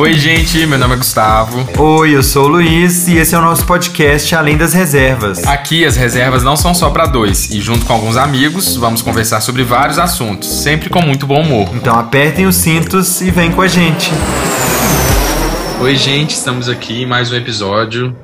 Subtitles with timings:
[0.00, 1.68] Oi, gente, meu nome é Gustavo.
[1.78, 5.44] Oi, eu sou o Luiz e esse é o nosso podcast Além das Reservas.
[5.44, 9.42] Aqui as reservas não são só para dois e junto com alguns amigos vamos conversar
[9.42, 11.68] sobre vários assuntos, sempre com muito bom humor.
[11.74, 14.10] Então apertem os cintos e vem com a gente.
[15.82, 18.16] Oi, gente, estamos aqui em mais um episódio.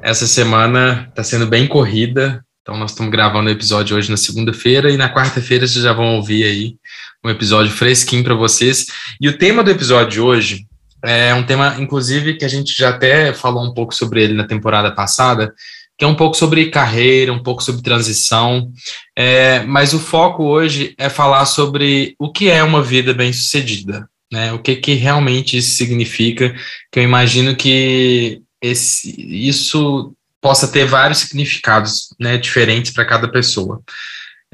[0.00, 4.92] Essa semana está sendo bem corrida, então nós estamos gravando o episódio hoje na segunda-feira
[4.92, 6.76] e na quarta-feira vocês já vão ouvir aí
[7.24, 8.86] um episódio fresquinho para vocês.
[9.20, 10.66] E o tema do episódio de hoje
[11.06, 14.46] é um tema, inclusive, que a gente já até falou um pouco sobre ele na
[14.46, 15.54] temporada passada,
[15.98, 18.70] que é um pouco sobre carreira, um pouco sobre transição,
[19.16, 24.52] é, mas o foco hoje é falar sobre o que é uma vida bem-sucedida, né?
[24.52, 26.54] O que, que realmente isso significa,
[26.92, 29.14] que eu imagino que esse,
[29.46, 33.80] isso possa ter vários significados né, diferentes para cada pessoa.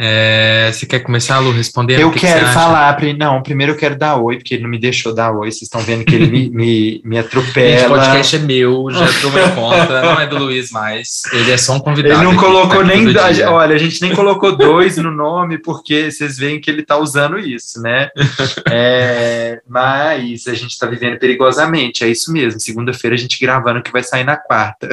[0.04, 2.00] É, você quer começar, Lu, respondendo?
[2.00, 4.80] Eu que quero que falar, não, primeiro eu quero dar oi, porque ele não me
[4.80, 7.86] deixou dar oi, vocês estão vendo que ele me, me, me atropela.
[7.86, 11.74] o podcast é meu, já tomei conta, não é do Luiz mais, ele é só
[11.74, 12.20] um convidado.
[12.20, 13.06] Ele não colocou nem,
[13.46, 17.38] olha, a gente nem colocou dois no nome, porque vocês veem que ele está usando
[17.38, 18.08] isso, né?
[18.74, 23.92] É, mas a gente está vivendo perigosamente, é isso mesmo, segunda-feira a gente gravando que
[23.92, 24.88] vai sair na quarta.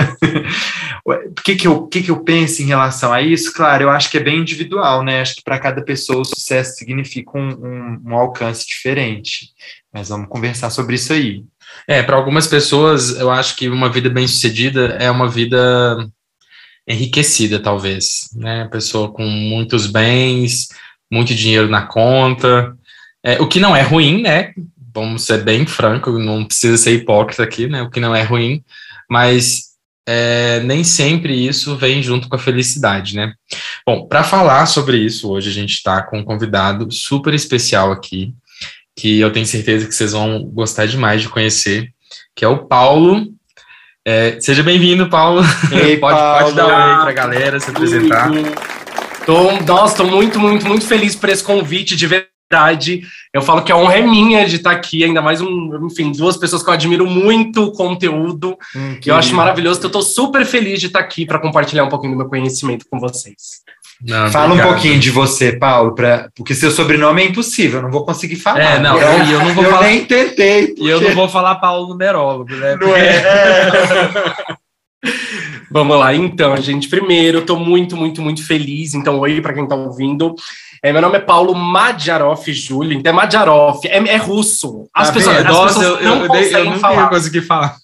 [1.06, 3.54] O que que, eu, que que eu penso em relação a isso?
[3.54, 5.22] Claro, eu acho que é bem individual, né?
[5.22, 9.50] Acho que para cada pessoa o sucesso significa um, um, um, alcance diferente.
[9.94, 11.44] Mas vamos conversar sobre isso aí.
[11.88, 16.10] É, para algumas pessoas, eu acho que uma vida bem-sucedida é uma vida
[16.88, 18.68] enriquecida, talvez, né?
[18.72, 20.70] Pessoa com muitos bens,
[21.12, 22.76] muito dinheiro na conta,
[23.24, 24.54] é, o que não é ruim, né?
[24.94, 27.82] Vamos ser bem franco, não precisa ser hipócrita aqui, né?
[27.82, 28.64] O que não é ruim,
[29.10, 29.70] mas
[30.08, 33.34] é, nem sempre isso vem junto com a felicidade, né?
[33.90, 38.36] Bom, para falar sobre isso, hoje a gente está com um convidado super especial aqui,
[38.96, 41.90] que eu tenho certeza que vocês vão gostar demais de conhecer,
[42.36, 43.26] que é o Paulo.
[44.06, 45.42] É, seja bem-vindo, Paulo.
[45.72, 46.44] Ei, pode, Paulo.
[46.44, 48.30] pode dar um oi para a galera, se apresentar.
[49.26, 53.02] Tô, nossa, estou muito, muito, muito feliz por esse convite, de verdade.
[53.34, 56.38] Eu falo que a honra é minha de estar aqui, ainda mais, um, enfim, duas
[56.38, 59.80] pessoas que eu admiro muito o conteúdo, hum, que eu acho maravilhoso.
[59.80, 62.86] Então, eu estou super feliz de estar aqui para compartilhar um pouquinho do meu conhecimento
[62.88, 63.68] com vocês.
[64.02, 64.68] Não, Fala obrigado.
[64.68, 68.38] um pouquinho de você, Paulo, pra, porque seu sobrenome é impossível, eu não vou conseguir
[68.38, 68.60] falar.
[68.62, 69.88] É, não, eu, eu não vou eu falar.
[69.88, 70.68] nem tentei.
[70.68, 70.84] Porque...
[70.84, 72.78] E eu não vou falar Paulo numerólogo, né?
[72.80, 73.22] Não é.
[75.72, 76.88] Vamos lá, então, gente.
[76.90, 78.94] Primeiro, estou muito, muito, muito feliz.
[78.94, 80.34] Então, oi para quem está ouvindo.
[80.82, 82.98] É, meu nome é Paulo Madjarov Júlio.
[82.98, 84.90] Então, é Madjarov, é, é russo.
[84.94, 87.10] As tá pessoas, as Nossa, pessoas eu, não eu, conseguem eu falar.
[87.10, 87.76] conseguir falar.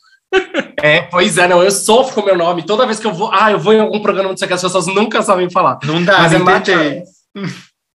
[0.82, 2.64] É, pois é, não, eu sofro com o meu nome.
[2.64, 4.62] Toda vez que eu vou, ah, eu vou em algum programa, não sei que as
[4.62, 5.80] pessoas nunca sabem falar.
[5.84, 7.04] Não dá, mas é tentei.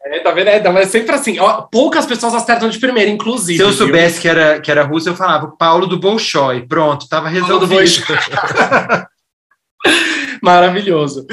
[0.05, 0.47] É, tá vendo?
[0.47, 1.39] É, mas é sempre assim.
[1.39, 3.57] Ó, poucas pessoas acertam de primeira, inclusive.
[3.57, 6.65] Se eu soubesse que era, que era russo, eu falava Paulo do Bolshoi.
[6.67, 7.75] Pronto, tava resolvido.
[10.41, 11.27] Maravilhoso.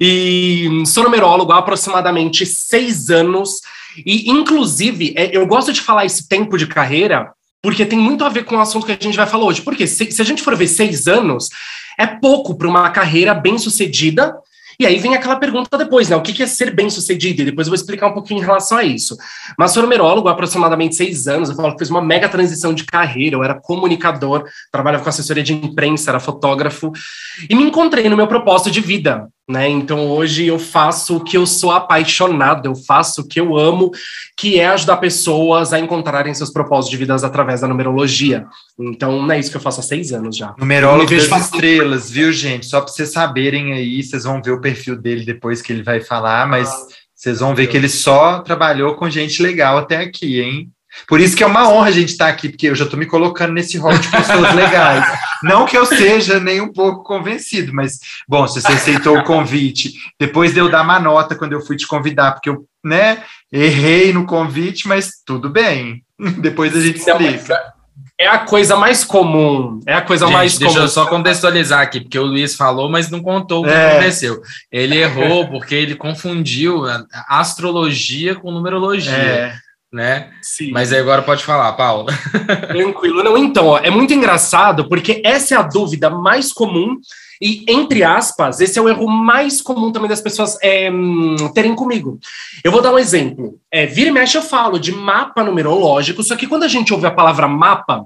[0.00, 3.60] E sou numerólogo há aproximadamente seis anos.
[4.06, 8.28] E, inclusive, é, eu gosto de falar esse tempo de carreira porque tem muito a
[8.28, 9.62] ver com o assunto que a gente vai falar hoje.
[9.62, 11.48] Porque se, se a gente for ver seis anos,
[11.98, 14.34] é pouco para uma carreira bem sucedida
[14.78, 16.16] e aí vem aquela pergunta depois, né?
[16.16, 17.42] O que é ser bem-sucedido?
[17.42, 19.16] E depois eu vou explicar um pouquinho em relação a isso.
[19.56, 21.50] Mas sou numerólogo há aproximadamente seis anos.
[21.50, 23.36] Eu falo que fiz uma mega transição de carreira.
[23.36, 26.90] Eu era comunicador, trabalhava com assessoria de imprensa, era fotógrafo.
[27.48, 29.68] E me encontrei no meu propósito de vida, né?
[29.68, 33.90] Então hoje eu faço o que eu sou apaixonado, eu faço o que eu amo,
[34.36, 38.46] que é ajudar pessoas a encontrarem seus propósitos de vida através da numerologia.
[38.78, 40.54] Então não é isso que eu faço há seis anos já.
[40.58, 42.66] Numerólogo das estrelas, viu, gente?
[42.66, 46.00] Só para vocês saberem aí, vocês vão ver o perfil dele depois que ele vai
[46.00, 50.40] falar, mas ah, vocês vão ver que ele só trabalhou com gente legal até aqui,
[50.40, 50.70] hein?
[51.08, 53.06] Por isso que é uma honra a gente estar aqui, porque eu já estou me
[53.06, 55.04] colocando nesse rol de pessoas legais.
[55.42, 57.98] Não que eu seja nem um pouco convencido, mas,
[58.28, 61.76] bom, se você aceitou o convite, depois de eu dar uma nota quando eu fui
[61.76, 66.02] te convidar, porque eu, né, errei no convite, mas tudo bem.
[66.38, 67.60] Depois a gente explica.
[68.18, 69.80] É a coisa mais comum.
[69.84, 70.84] É a coisa Gente, mais deixa comum.
[70.84, 73.92] eu só contextualizar aqui, porque o Luiz falou, mas não contou o que é.
[73.92, 74.40] aconteceu.
[74.70, 76.84] Ele errou porque ele confundiu
[77.28, 79.12] astrologia com numerologia.
[79.12, 79.61] É
[79.92, 80.30] né?
[80.40, 80.70] Sim.
[80.70, 82.06] Mas agora pode falar, Paulo.
[82.68, 83.22] Tranquilo.
[83.22, 86.98] Não, então, ó, é muito engraçado porque essa é a dúvida mais comum
[87.42, 90.88] E, entre aspas, esse é o erro mais comum também das pessoas é,
[91.52, 92.20] terem comigo.
[92.62, 93.58] Eu vou dar um exemplo.
[93.68, 97.04] É, vira e mexe eu falo de mapa numerológico, só que quando a gente ouve
[97.04, 98.04] a palavra mapa,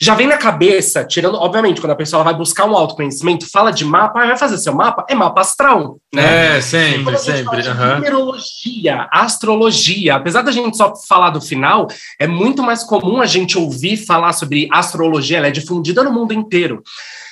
[0.00, 3.84] já vem na cabeça, tirando, obviamente, quando a pessoa vai buscar um autoconhecimento, fala de
[3.84, 6.56] mapa, vai fazer seu mapa, é mapa astral, né?
[6.56, 7.68] É, sempre, sempre.
[7.68, 7.94] Uhum.
[7.96, 11.86] Numerologia, astrologia, apesar da gente só falar do final,
[12.18, 16.32] é muito mais comum a gente ouvir falar sobre astrologia, ela é difundida no mundo
[16.32, 16.82] inteiro.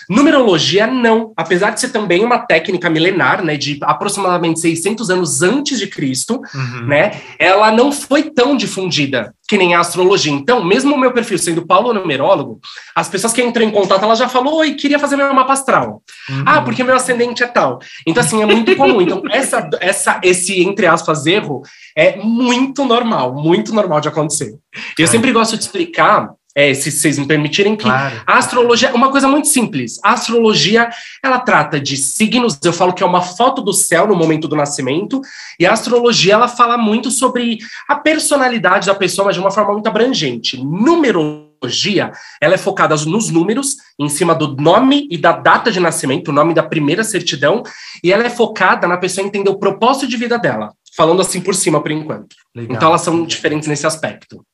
[0.09, 1.33] Numerologia, não.
[1.37, 6.41] Apesar de ser também uma técnica milenar, né, de aproximadamente 600 anos antes de Cristo,
[6.55, 6.87] uhum.
[6.87, 10.33] né, ela não foi tão difundida que nem a astrologia.
[10.33, 12.61] Então, mesmo o meu perfil sendo Paulo numerólogo,
[12.95, 16.03] as pessoas que entram em contato, ela já falou, oi, queria fazer meu mapa astral.
[16.29, 16.45] Uhum.
[16.45, 17.79] Ah, porque meu ascendente é tal.
[18.07, 19.01] Então, assim, é muito comum.
[19.01, 21.63] Então, essa, essa, esse, entre aspas, erro
[21.97, 24.55] é muito normal, muito normal de acontecer.
[24.99, 28.21] Eu sempre gosto de explicar é, se vocês me permitirem, que claro.
[28.27, 30.01] a astrologia é uma coisa muito simples.
[30.03, 30.91] A astrologia,
[31.23, 34.57] ela trata de signos, eu falo que é uma foto do céu no momento do
[34.57, 35.21] nascimento,
[35.57, 37.59] e a astrologia, ela fala muito sobre
[37.89, 40.61] a personalidade da pessoa, mas de uma forma muito abrangente.
[40.61, 42.11] Numerologia,
[42.41, 46.35] ela é focada nos números, em cima do nome e da data de nascimento, o
[46.35, 47.63] nome da primeira certidão,
[48.03, 51.55] e ela é focada na pessoa entender o propósito de vida dela, falando assim por
[51.55, 52.35] cima, por enquanto.
[52.53, 52.77] Legal.
[52.77, 54.45] Então, elas são diferentes nesse aspecto.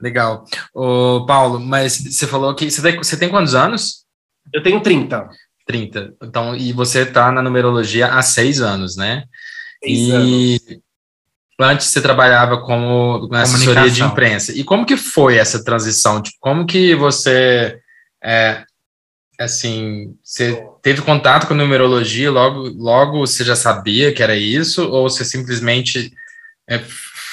[0.00, 0.44] Legal.
[0.72, 4.04] Ô, Paulo, mas você falou que você tem, você tem quantos anos?
[4.52, 5.28] Eu tenho 30.
[5.66, 6.14] 30.
[6.22, 9.24] Então, e você está na numerologia há seis anos, né?
[9.82, 10.60] Seis e anos.
[11.60, 14.52] antes você trabalhava como na assessoria de imprensa.
[14.52, 16.22] E como que foi essa transição?
[16.22, 17.78] Tipo, como que você
[18.22, 18.64] é,
[19.38, 25.08] assim, você teve contato com numerologia, logo, logo você já sabia que era isso, ou
[25.08, 26.12] você simplesmente
[26.68, 26.80] é,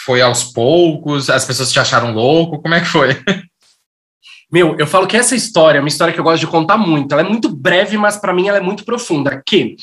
[0.06, 1.30] foi aos poucos?
[1.30, 2.62] As pessoas te acharam louco?
[2.62, 3.20] Como é que foi?
[4.52, 7.12] Meu, eu falo que essa história é uma história que eu gosto de contar muito.
[7.12, 9.42] Ela é muito breve, mas para mim ela é muito profunda.
[9.46, 9.76] Que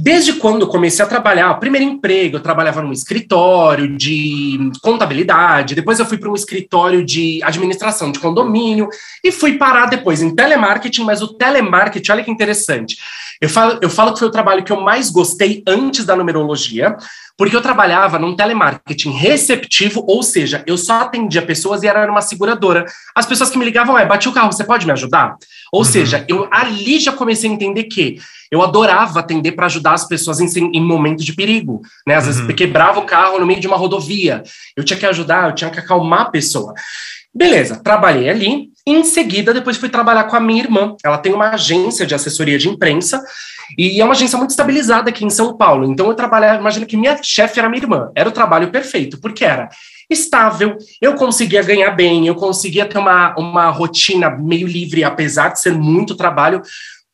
[0.00, 5.98] Desde quando comecei a trabalhar, o primeiro emprego, eu trabalhava num escritório de contabilidade, depois
[5.98, 8.88] eu fui para um escritório de administração de condomínio
[9.24, 12.96] e fui parar depois em telemarketing, mas o telemarketing, olha que interessante.
[13.40, 16.96] Eu falo, eu falo que foi o trabalho que eu mais gostei antes da numerologia,
[17.36, 22.20] porque eu trabalhava num telemarketing receptivo, ou seja, eu só atendia pessoas e era numa
[22.20, 22.84] seguradora.
[23.14, 25.36] As pessoas que me ligavam, é, bati o carro, você pode me ajudar?
[25.72, 25.84] Ou uhum.
[25.84, 28.18] seja, eu ali já comecei a entender que
[28.50, 32.14] eu adorava atender para ajudar as pessoas em, em momentos de perigo, né?
[32.14, 32.32] Às uhum.
[32.32, 34.42] vezes quebrava o carro no meio de uma rodovia,
[34.76, 36.74] eu tinha que ajudar, eu tinha que acalmar a pessoa.
[37.34, 38.70] Beleza, trabalhei ali.
[38.86, 40.96] Em seguida, depois fui trabalhar com a minha irmã.
[41.04, 43.22] Ela tem uma agência de assessoria de imprensa
[43.76, 45.84] e é uma agência muito estabilizada aqui em São Paulo.
[45.84, 48.10] Então eu trabalhava, imagina que minha chefe era minha irmã.
[48.14, 49.68] Era o trabalho perfeito, porque era
[50.10, 55.60] estável, eu conseguia ganhar bem, eu conseguia ter uma, uma rotina meio livre, apesar de
[55.60, 56.62] ser muito trabalho.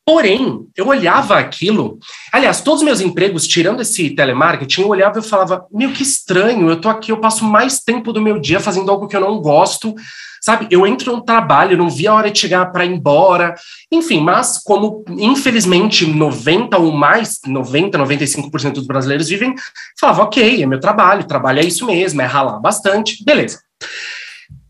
[0.05, 1.97] Porém, eu olhava aquilo.
[2.31, 6.69] Aliás, todos os meus empregos, tirando esse telemarketing, eu olhava e falava: meu, que estranho,
[6.69, 9.41] eu tô aqui, eu passo mais tempo do meu dia fazendo algo que eu não
[9.41, 9.95] gosto,
[10.39, 10.67] sabe?
[10.69, 13.55] Eu entro no trabalho, não vi a hora de chegar para ir embora.
[13.91, 19.55] Enfim, mas como infelizmente 90 ou mais, 90, 95% dos brasileiros vivem,
[19.99, 23.59] falava: ok, é meu trabalho, trabalho é isso mesmo, é ralar bastante, beleza.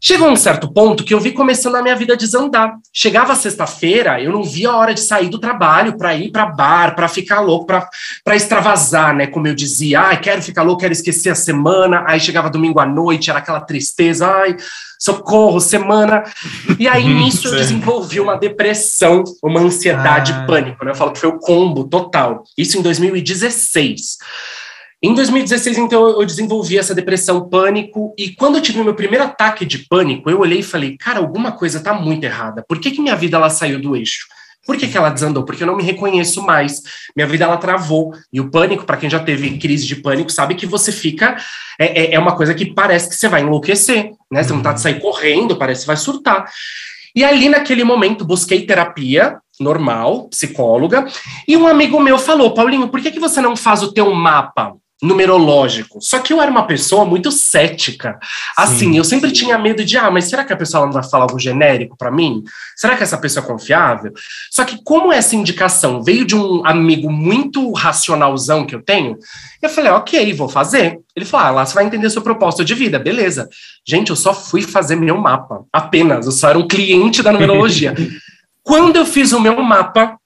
[0.07, 2.75] Chegou um certo ponto que eu vi começando a minha vida a desandar.
[2.93, 6.95] Chegava sexta-feira, eu não via a hora de sair do trabalho para ir para bar,
[6.95, 9.25] para ficar louco, para extravasar, né?
[9.25, 12.03] Como eu dizia, ai, quero ficar louco, quero esquecer a semana.
[12.05, 14.55] Aí chegava domingo à noite, era aquela tristeza, ai,
[14.99, 16.23] socorro, semana.
[16.77, 20.45] E aí nisso eu desenvolvi uma depressão, uma ansiedade, ah.
[20.45, 20.91] pânico, né?
[20.91, 22.43] Eu falo que foi o combo total.
[22.55, 24.19] Isso em 2016.
[25.03, 29.65] Em 2016, então, eu desenvolvi essa depressão, pânico, e quando eu tive meu primeiro ataque
[29.65, 32.63] de pânico, eu olhei e falei, cara, alguma coisa está muito errada.
[32.67, 34.25] Por que, que minha vida ela saiu do eixo?
[34.65, 35.45] Por que, que ela desandou?
[35.45, 36.81] Porque eu não me reconheço mais.
[37.15, 38.13] Minha vida ela travou.
[38.33, 41.37] E o pânico, para quem já teve crise de pânico, sabe que você fica.
[41.79, 44.41] É, é, é uma coisa que parece que você vai enlouquecer, né?
[44.41, 46.49] Você não tá de sair correndo, parece que vai surtar.
[47.15, 51.05] E ali, naquele momento, busquei terapia normal, psicóloga,
[51.47, 54.75] e um amigo meu falou: Paulinho, por que, que você não faz o teu mapa?
[55.01, 56.01] Numerológico.
[56.01, 58.17] Só que eu era uma pessoa muito cética.
[58.55, 61.03] Assim, sim, eu sempre tinha medo de, ah, mas será que a pessoa não vai
[61.03, 62.43] falar algo genérico para mim?
[62.75, 64.13] Será que essa pessoa é confiável?
[64.51, 69.17] Só que como essa indicação veio de um amigo muito racionalzão que eu tenho,
[69.61, 70.99] eu falei, ok, vou fazer.
[71.15, 73.49] Ele falou, ah, lá você vai entender seu propósito de vida, beleza.
[73.85, 76.25] Gente, eu só fui fazer meu mapa, apenas.
[76.25, 77.93] Eu só era um cliente da numerologia.
[78.63, 80.17] Quando eu fiz o meu mapa,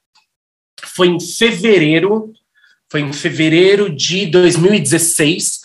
[0.81, 2.31] foi em fevereiro
[2.89, 5.61] foi em fevereiro de 2016.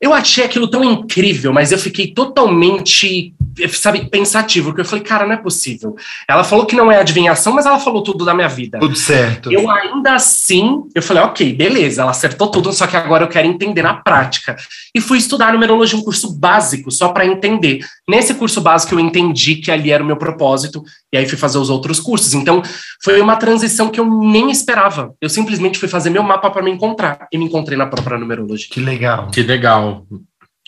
[0.00, 3.34] Eu achei aquilo tão incrível, mas eu fiquei totalmente
[3.70, 5.94] sabe, pensativo, porque eu falei, cara, não é possível.
[6.28, 8.78] Ela falou que não é adivinhação, mas ela falou tudo da minha vida.
[8.78, 9.52] Tudo certo.
[9.52, 13.46] Eu ainda assim, eu falei, ok, beleza, ela acertou tudo, só que agora eu quero
[13.46, 14.56] entender na prática.
[14.94, 17.84] E fui estudar numerologia, um curso básico, só para entender.
[18.08, 21.58] Nesse curso básico eu entendi que ali era o meu propósito, e aí fui fazer
[21.58, 22.32] os outros cursos.
[22.34, 22.62] Então,
[23.02, 25.14] foi uma transição que eu nem esperava.
[25.20, 28.68] Eu simplesmente fui fazer meu mapa para me encontrar, e me encontrei na própria numerologia.
[28.70, 29.30] Que legal.
[29.30, 30.06] Que legal.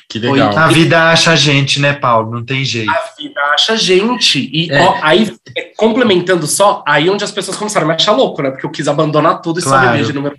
[0.08, 0.56] Que legal.
[0.56, 2.30] A vida acha a gente, né, Paulo?
[2.30, 2.90] Não tem jeito.
[2.90, 4.50] A vida acha a gente.
[4.52, 4.80] E é.
[4.80, 5.34] ó, aí,
[5.76, 8.50] complementando só, aí onde as pessoas começaram a me achar louco, né?
[8.50, 9.86] Porque eu quis abandonar tudo e claro.
[9.86, 10.36] só viver de número.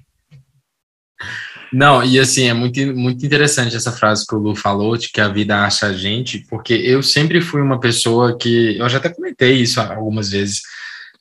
[1.76, 5.20] Não, e assim, é muito, muito interessante essa frase que o Lu falou, de que
[5.20, 9.10] a vida acha a gente, porque eu sempre fui uma pessoa que, eu já até
[9.10, 10.62] comentei isso algumas vezes,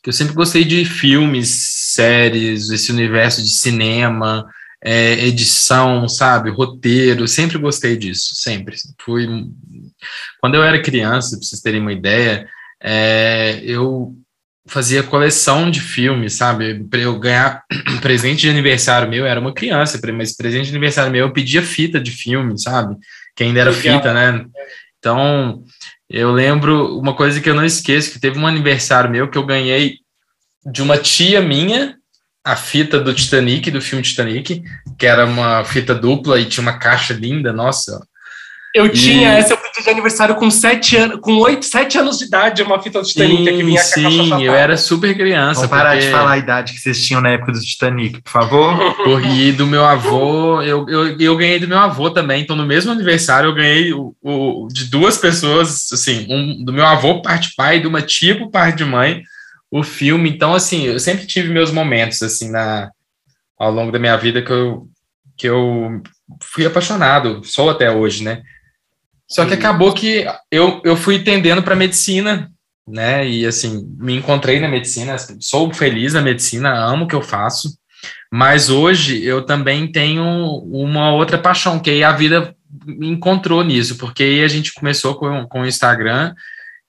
[0.01, 4.47] que eu sempre gostei de filmes, séries, esse universo de cinema,
[4.81, 8.77] é, edição, sabe, roteiro, sempre gostei disso, sempre.
[9.05, 9.27] Fui.
[10.41, 12.49] Quando eu era criança, para vocês terem uma ideia,
[12.81, 14.15] é, eu
[14.67, 16.85] fazia coleção de filmes, sabe?
[16.85, 17.63] Para eu ganhar
[18.01, 22.01] presente de aniversário meu, era uma criança, mas presente de aniversário meu eu pedia fita
[22.01, 22.97] de filme, sabe?
[23.37, 23.99] Que ainda era Legal.
[23.99, 24.45] fita, né?
[24.99, 25.63] Então,
[26.09, 29.45] eu lembro uma coisa que eu não esqueço, que teve um aniversário meu que eu
[29.45, 29.99] ganhei
[30.65, 31.97] de uma tia minha
[32.45, 34.63] a fita do Titanic, do filme Titanic,
[34.99, 38.07] que era uma fita dupla e tinha uma caixa linda, nossa.
[38.75, 38.91] Eu e...
[38.91, 42.61] tinha essa, eu pedi de aniversário com sete anos, com oito, sete anos de idade,
[42.61, 45.61] uma fita do Titanic sim, que vinha com a caixa Sim, eu era super criança.
[45.61, 46.07] Vamos parar porque...
[46.07, 48.75] de falar a idade que vocês tinham na época do Titanic, por favor.
[49.25, 52.91] E do meu avô, eu, eu, eu ganhei do meu avô também, então no mesmo
[52.91, 57.77] aniversário eu ganhei o, o de duas pessoas, assim, um do meu avô parte pai
[57.77, 59.23] e de uma tia por parte de mãe,
[59.71, 60.29] o filme.
[60.31, 62.91] Então, assim, eu sempre tive meus momentos, assim, na,
[63.59, 64.89] ao longo da minha vida que eu,
[65.37, 66.03] que eu
[66.43, 68.43] fui apaixonado, sou até hoje, né?
[69.29, 72.51] Só que acabou que eu, eu fui tendendo para medicina,
[72.87, 73.27] né?
[73.27, 77.77] E, assim, me encontrei na medicina, sou feliz na medicina, amo o que eu faço.
[78.31, 80.25] Mas hoje eu também tenho
[80.67, 82.55] uma outra paixão, que aí a vida
[82.85, 86.35] me encontrou nisso, porque aí a gente começou com, com o Instagram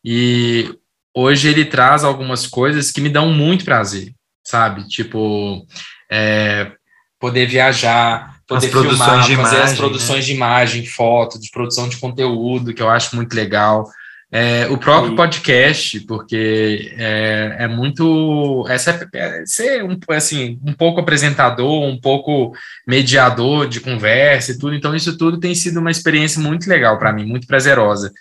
[0.03, 0.73] e
[1.15, 4.13] hoje ele traz algumas coisas que me dão muito prazer,
[4.43, 4.87] sabe?
[4.87, 5.65] Tipo,
[6.11, 6.71] é,
[7.19, 10.25] poder viajar, poder filmar, fazer imagem, as produções né?
[10.25, 13.89] de imagem, foto, de produção de conteúdo, que eu acho muito legal.
[14.31, 15.15] É, o próprio Sim.
[15.15, 18.65] podcast, porque é, é muito.
[18.67, 22.51] Essa, é, ser um, assim, um pouco apresentador, um pouco
[22.87, 24.75] mediador de conversa e tudo.
[24.75, 28.11] Então, isso tudo tem sido uma experiência muito legal para mim, muito prazerosa.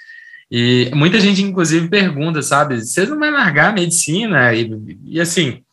[0.50, 4.54] E muita gente, inclusive, pergunta, sabe, você não vai largar a medicina?
[4.54, 4.70] E,
[5.04, 5.64] e assim,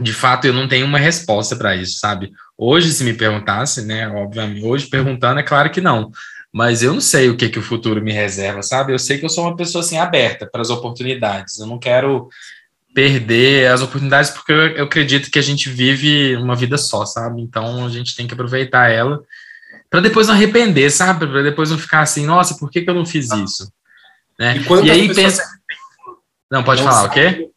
[0.00, 2.32] de fato, eu não tenho uma resposta para isso, sabe?
[2.62, 6.12] Hoje, se me perguntasse, né, obviamente, hoje perguntando, é claro que não.
[6.52, 8.92] Mas eu não sei o que, que o futuro me reserva, sabe?
[8.92, 11.58] Eu sei que eu sou uma pessoa, assim, aberta para as oportunidades.
[11.58, 12.28] Eu não quero
[12.94, 17.40] perder as oportunidades porque eu, eu acredito que a gente vive uma vida só, sabe?
[17.40, 19.22] Então, a gente tem que aproveitar ela
[19.88, 21.26] para depois não arrepender, sabe?
[21.26, 23.72] Para depois não ficar assim, nossa, por que, que eu não fiz isso?
[24.38, 24.58] Né?
[24.58, 25.42] E, e aí pensa.
[26.50, 27.48] Não, pode não falar, o quê?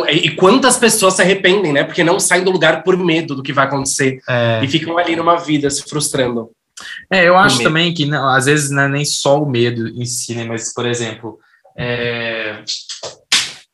[0.00, 1.84] Não, e quantas pessoas se arrependem, né?
[1.84, 4.20] Porque não saem do lugar por medo do que vai acontecer.
[4.28, 4.60] É.
[4.62, 6.50] E ficam ali numa vida se frustrando.
[7.10, 10.04] É, eu acho também que não, às vezes não é nem só o medo em
[10.04, 10.44] si, né?
[10.44, 11.38] Mas, por exemplo,
[11.76, 12.62] é...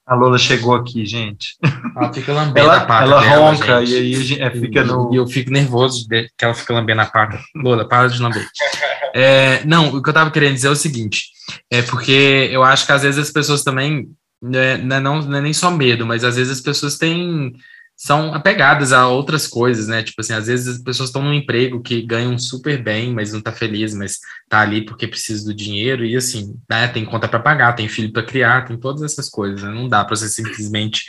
[0.07, 1.57] A Lola chegou aqui, gente.
[1.97, 3.93] Ela fica lambendo ela, a pata Ela dela, ronca gente.
[3.93, 5.12] e aí gente, é, fica no...
[5.12, 7.41] E eu fico nervoso de que ela fica lambendo a pata.
[7.55, 8.47] Lola, para de lamber.
[9.14, 11.26] É, não, o que eu tava querendo dizer é o seguinte,
[11.71, 14.09] é porque eu acho que às vezes as pessoas também,
[14.43, 17.55] né, não, é, não é nem só medo, mas às vezes as pessoas têm
[17.97, 20.03] são apegadas a outras coisas, né?
[20.03, 23.41] Tipo assim, às vezes as pessoas estão num emprego que ganham super bem, mas não
[23.41, 24.19] tá feliz, mas
[24.49, 26.89] tá ali porque precisa do dinheiro e assim, né?
[26.89, 29.63] Tem conta para pagar, tem filho para criar, tem todas essas coisas.
[29.63, 29.71] Né?
[29.71, 31.05] Não dá para você simplesmente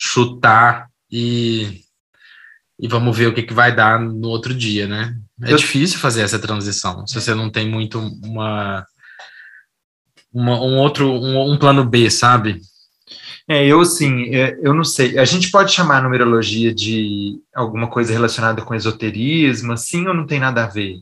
[0.00, 1.82] chutar e
[2.80, 5.14] e vamos ver o que, que vai dar no outro dia, né?
[5.42, 5.56] É Eu...
[5.56, 8.84] difícil fazer essa transição se você não tem muito uma,
[10.32, 12.60] uma um outro um, um plano B, sabe?
[13.48, 15.18] É, eu assim, é, eu não sei.
[15.18, 20.26] A gente pode chamar a numerologia de alguma coisa relacionada com esoterismo, assim, ou não
[20.26, 21.00] tem nada a ver?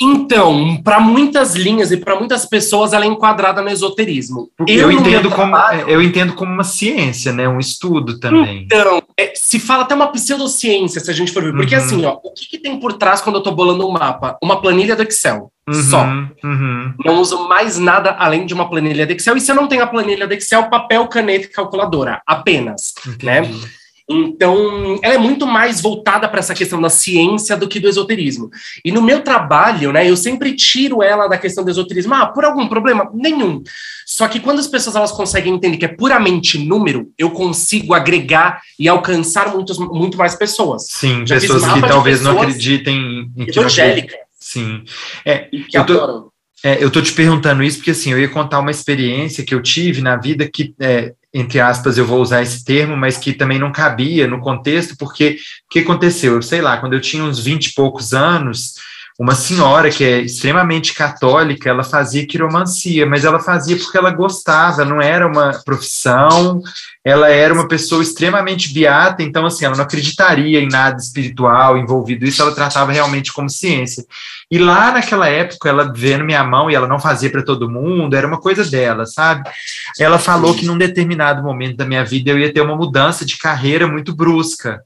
[0.00, 4.48] Então, para muitas linhas e para muitas pessoas, ela é enquadrada no esoterismo.
[4.60, 8.62] Eu, eu entendo como trabalho, eu entendo como uma ciência, né, um estudo também.
[8.62, 11.82] Então, é, se fala até uma pseudociência, se a gente for ver, porque uhum.
[11.82, 14.38] assim, ó, o que, que, tem por trás quando eu estou bolando um mapa?
[14.40, 16.04] Uma planilha do Excel, uhum, só.
[16.44, 16.94] Uhum.
[17.04, 19.36] Não uso mais nada além de uma planilha do Excel.
[19.36, 23.40] E se eu não tenho a planilha do Excel, papel, caneta e calculadora, apenas, né?
[23.40, 23.58] Entendi.
[23.58, 23.68] né?
[24.10, 28.48] Então, ela é muito mais voltada para essa questão da ciência do que do esoterismo.
[28.82, 32.14] E no meu trabalho, né, eu sempre tiro ela da questão do esoterismo.
[32.14, 33.10] Ah, por algum problema?
[33.12, 33.62] Nenhum.
[34.06, 38.62] Só que quando as pessoas elas conseguem entender que é puramente número, eu consigo agregar
[38.78, 40.86] e alcançar muitos, muito mais pessoas.
[40.88, 44.16] Sim, Já pessoas que talvez não acreditem em que evangélica.
[44.40, 44.84] Sim.
[45.26, 46.32] É, eu tô,
[46.64, 49.62] é, eu tô te perguntando isso porque assim, eu ia contar uma experiência que eu
[49.62, 53.58] tive na vida que é, entre aspas, eu vou usar esse termo, mas que também
[53.58, 56.34] não cabia no contexto, porque o que aconteceu?
[56.34, 58.74] Eu sei lá, quando eu tinha uns 20 e poucos anos,
[59.18, 64.84] uma senhora que é extremamente católica, ela fazia quiromancia, mas ela fazia porque ela gostava,
[64.84, 66.62] não era uma profissão,
[67.04, 72.24] ela era uma pessoa extremamente beata, então assim, ela não acreditaria em nada espiritual envolvido
[72.24, 74.04] isso, ela tratava realmente como ciência.
[74.48, 78.14] E lá naquela época, ela vendo minha mão e ela não fazia para todo mundo,
[78.14, 79.50] era uma coisa dela, sabe?
[79.98, 83.36] Ela falou que num determinado momento da minha vida eu ia ter uma mudança de
[83.36, 84.80] carreira muito brusca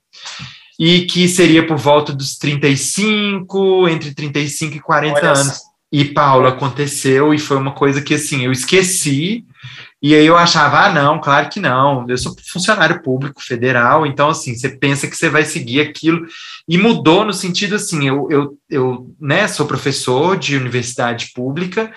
[0.85, 5.61] e que seria por volta dos 35, entre 35 e 40 Olha anos.
[5.93, 9.45] E Paulo aconteceu e foi uma coisa que assim, eu esqueci.
[10.03, 14.31] E aí eu achava, ah, não, claro que não, eu sou funcionário público federal, então
[14.31, 16.27] assim, você pensa que você vai seguir aquilo,
[16.69, 21.93] e mudou no sentido assim, eu, eu, eu né, sou professor de universidade pública,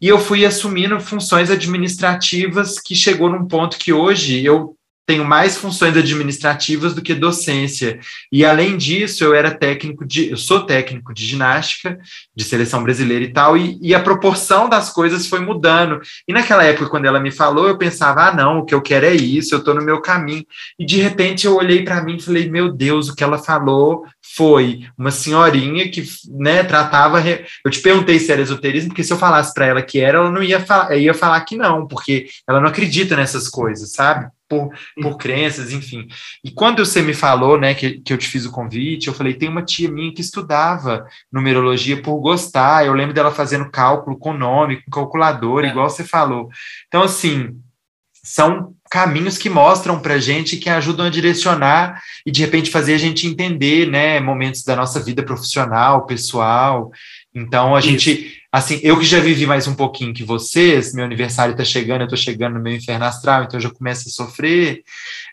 [0.00, 4.74] e eu fui assumindo funções administrativas que chegou num ponto que hoje eu
[5.06, 7.98] tenho mais funções administrativas do que docência.
[8.30, 11.98] E além disso, eu era técnico de, eu sou técnico de ginástica,
[12.34, 16.00] de seleção brasileira e tal, e, e, a proporção das coisas foi mudando.
[16.28, 19.06] E naquela época, quando ela me falou, eu pensava, ah, não, o que eu quero
[19.06, 20.44] é isso, eu estou no meu caminho.
[20.78, 24.04] E de repente eu olhei para mim e falei, meu Deus, o que ela falou
[24.34, 27.20] foi uma senhorinha que né, tratava.
[27.64, 30.30] Eu te perguntei se era esoterismo, porque se eu falasse para ela que era, ela
[30.30, 34.28] não ia, falar, ia falar que não, porque ela não acredita nessas coisas, sabe?
[34.50, 34.68] Por,
[35.00, 36.08] por crenças, enfim.
[36.44, 39.34] E quando você me falou, né, que, que eu te fiz o convite, eu falei,
[39.34, 44.32] tem uma tia minha que estudava numerologia por gostar, eu lembro dela fazendo cálculo com
[44.32, 45.70] nome, com calculadora, é.
[45.70, 46.48] igual você falou.
[46.88, 47.56] Então, assim,
[48.24, 52.98] são caminhos que mostram para gente, que ajudam a direcionar e, de repente, fazer a
[52.98, 56.90] gente entender, né, momentos da nossa vida profissional, pessoal.
[57.32, 57.88] Então, a Isso.
[57.88, 62.00] gente assim, eu que já vivi mais um pouquinho que vocês, meu aniversário está chegando,
[62.00, 64.82] eu estou chegando no meu inferno astral, então eu já começo a sofrer.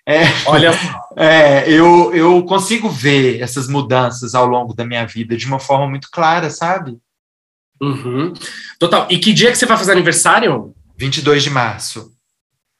[0.05, 0.71] É, Olha,
[1.17, 5.87] é, eu, eu consigo ver essas mudanças ao longo da minha vida de uma forma
[5.87, 6.97] muito clara, sabe?
[7.81, 8.33] Uhum.
[8.79, 9.07] Total.
[9.09, 10.73] E que dia que você vai fazer aniversário?
[10.97, 12.16] 22 de março.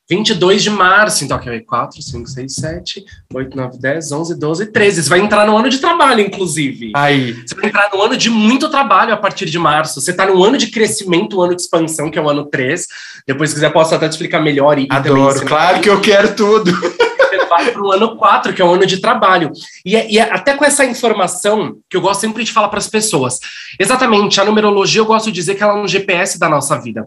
[0.09, 5.03] 22 de março, então, aqui 4, 5, 6, 7, 8, 9, 10, 11, 12, 13.
[5.03, 6.91] Você vai entrar no ano de trabalho, inclusive.
[6.95, 7.33] Aí.
[7.45, 9.99] Você vai entrar no ano de muito trabalho a partir de março.
[9.99, 12.87] Você está no ano de crescimento, o ano de expansão, que é o ano 3.
[13.27, 14.79] Depois, se quiser, posso até te explicar melhor.
[14.79, 16.71] E, Adoro, também, claro que eu quero tudo.
[17.49, 19.51] vai para o ano 4, que é o ano de trabalho.
[19.85, 22.79] E, é, e é até com essa informação que eu gosto sempre de falar para
[22.79, 23.39] as pessoas.
[23.79, 27.05] Exatamente, a numerologia eu gosto de dizer que ela é um GPS da nossa vida.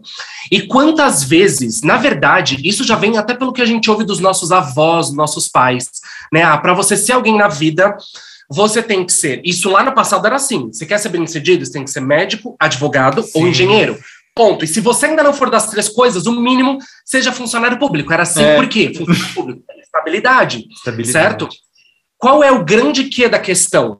[0.51, 4.19] E quantas vezes, na verdade, isso já vem até pelo que a gente ouve dos
[4.19, 5.89] nossos avós, nossos pais,
[6.31, 6.43] né?
[6.43, 7.95] Ah, para você ser alguém na vida,
[8.49, 9.41] você tem que ser.
[9.45, 10.67] Isso lá no passado era assim.
[10.67, 11.65] Você quer ser bem-sucedido?
[11.65, 13.31] Você tem que ser médico, advogado Sim.
[13.35, 13.97] ou engenheiro.
[14.35, 14.63] Ponto.
[14.63, 18.11] E se você ainda não for das três coisas, o mínimo seja funcionário público.
[18.11, 18.55] Era assim, é.
[18.55, 18.93] por quê?
[18.95, 19.63] Funcionário público.
[19.93, 21.11] Estabilidade, Estabilidade.
[21.11, 21.49] Certo?
[22.17, 23.97] Qual é o grande quê da questão?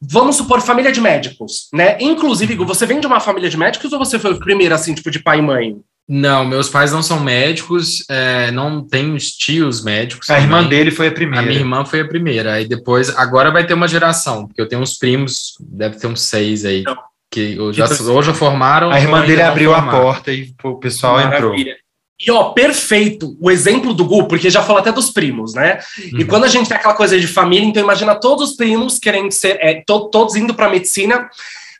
[0.00, 1.96] Vamos supor família de médicos, né?
[2.00, 5.10] Inclusive, você vem de uma família de médicos ou você foi o primeiro, assim, tipo,
[5.10, 5.76] de pai e mãe?
[6.08, 10.30] Não, meus pais não são médicos, é, não tenho tios médicos.
[10.30, 10.44] A também.
[10.44, 11.42] irmã dele foi a primeira.
[11.42, 12.52] A minha irmã foi a primeira.
[12.52, 16.20] Aí depois, agora vai ter uma geração, porque eu tenho uns primos, deve ter uns
[16.20, 16.82] seis aí.
[16.82, 16.96] Então,
[17.28, 18.92] que já, tipo, ou já formaram.
[18.92, 21.72] A irmã dele abriu a porta e o pessoal Maravilha.
[21.72, 21.85] entrou.
[22.24, 25.80] E, ó, perfeito o exemplo do Gu, porque já falou até dos primos, né?
[25.98, 26.20] Uhum.
[26.20, 29.30] E quando a gente tem aquela coisa de família, então imagina todos os primos querendo
[29.32, 31.28] ser, é, to, todos indo para medicina.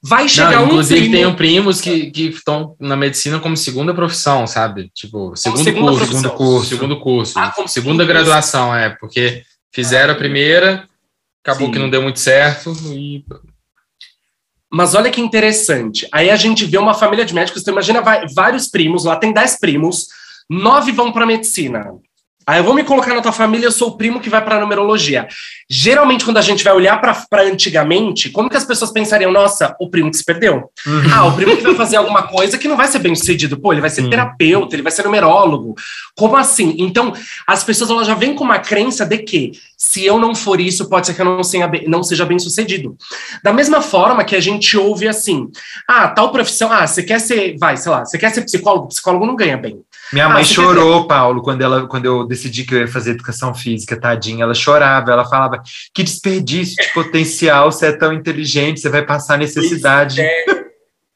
[0.03, 1.17] Vai chegar Não, inclusive, um primo...
[1.17, 4.91] tenho primos que estão na medicina como segunda profissão, sabe?
[4.95, 6.07] Tipo, segundo curso.
[6.07, 6.69] Segundo curso.
[6.69, 7.39] Segundo curso.
[7.39, 10.87] Ah, segunda graduação, é, porque fizeram a primeira,
[11.43, 11.73] acabou Sim.
[11.73, 13.25] que não deu muito certo e
[14.71, 16.07] mas olha que interessante.
[16.13, 19.33] Aí a gente vê uma família de médicos, então imagina vai, vários primos, lá tem
[19.33, 20.07] dez primos,
[20.49, 21.93] nove vão para medicina.
[22.49, 24.61] Aí eu vou me colocar na tua família, eu sou o primo que vai para
[24.61, 25.27] numerologia.
[25.69, 29.91] Geralmente, quando a gente vai olhar para antigamente, como que as pessoas pensariam, nossa, o
[29.91, 30.71] primo que se perdeu?
[30.87, 31.13] Uhum.
[31.13, 33.59] Ah, o primo que vai fazer alguma coisa que não vai ser bem sucedido.
[33.59, 34.11] Pô, ele vai ser uhum.
[34.11, 35.75] terapeuta, ele vai ser numerólogo.
[36.17, 36.77] Como assim?
[36.79, 37.13] Então,
[37.49, 40.89] as pessoas elas já vêm com uma crença de que se eu não for isso,
[40.89, 42.97] pode ser que eu não, seja, não seja bem sucedido.
[43.43, 45.49] Da mesma forma que a gente ouve assim,
[45.89, 49.27] ah, tal profissão, ah, você quer ser, vai, sei lá, você quer ser psicólogo, psicólogo
[49.27, 49.81] não ganha bem.
[50.13, 53.55] Minha mãe ah, chorou, Paulo, quando, ela, quando eu decidi que eu ia fazer educação
[53.55, 54.45] física, tadinha.
[54.45, 59.39] Ela chorava, ela falava: que desperdício de potencial, você é tão inteligente, você vai passar
[59.39, 60.21] necessidade.
[60.21, 60.45] É,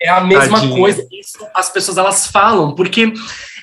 [0.03, 0.76] é a mesma tadinha.
[0.76, 1.07] coisa.
[1.12, 3.12] Isso as pessoas elas falam, porque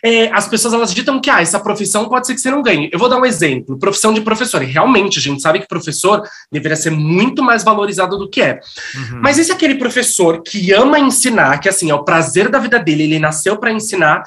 [0.04, 2.90] é, as pessoas elas ditam que ah, essa profissão pode ser que você não ganhe.
[2.92, 4.62] Eu vou dar um exemplo: profissão de professor.
[4.62, 8.60] E realmente, a gente sabe que professor deveria ser muito mais valorizado do que é.
[8.96, 9.20] Uhum.
[9.22, 12.80] Mas esse é aquele professor que ama ensinar, que assim, é o prazer da vida
[12.80, 14.24] dele, ele nasceu para ensinar,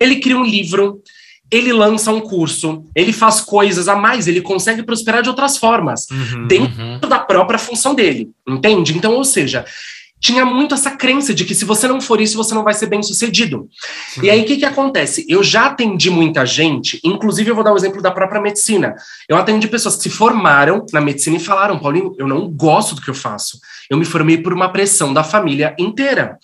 [0.00, 1.02] ele cria um livro.
[1.52, 6.06] Ele lança um curso, ele faz coisas a mais, ele consegue prosperar de outras formas,
[6.08, 7.00] uhum, dentro uhum.
[7.00, 8.96] da própria função dele, entende?
[8.96, 9.64] Então, ou seja,
[10.20, 12.86] tinha muito essa crença de que se você não for isso, você não vai ser
[12.86, 13.68] bem sucedido.
[14.22, 15.24] E aí, o que, que acontece?
[15.28, 18.94] Eu já atendi muita gente, inclusive eu vou dar o um exemplo da própria medicina.
[19.28, 23.00] Eu atendi pessoas que se formaram na medicina e falaram, Paulinho, eu não gosto do
[23.00, 23.58] que eu faço.
[23.88, 26.38] Eu me formei por uma pressão da família inteira.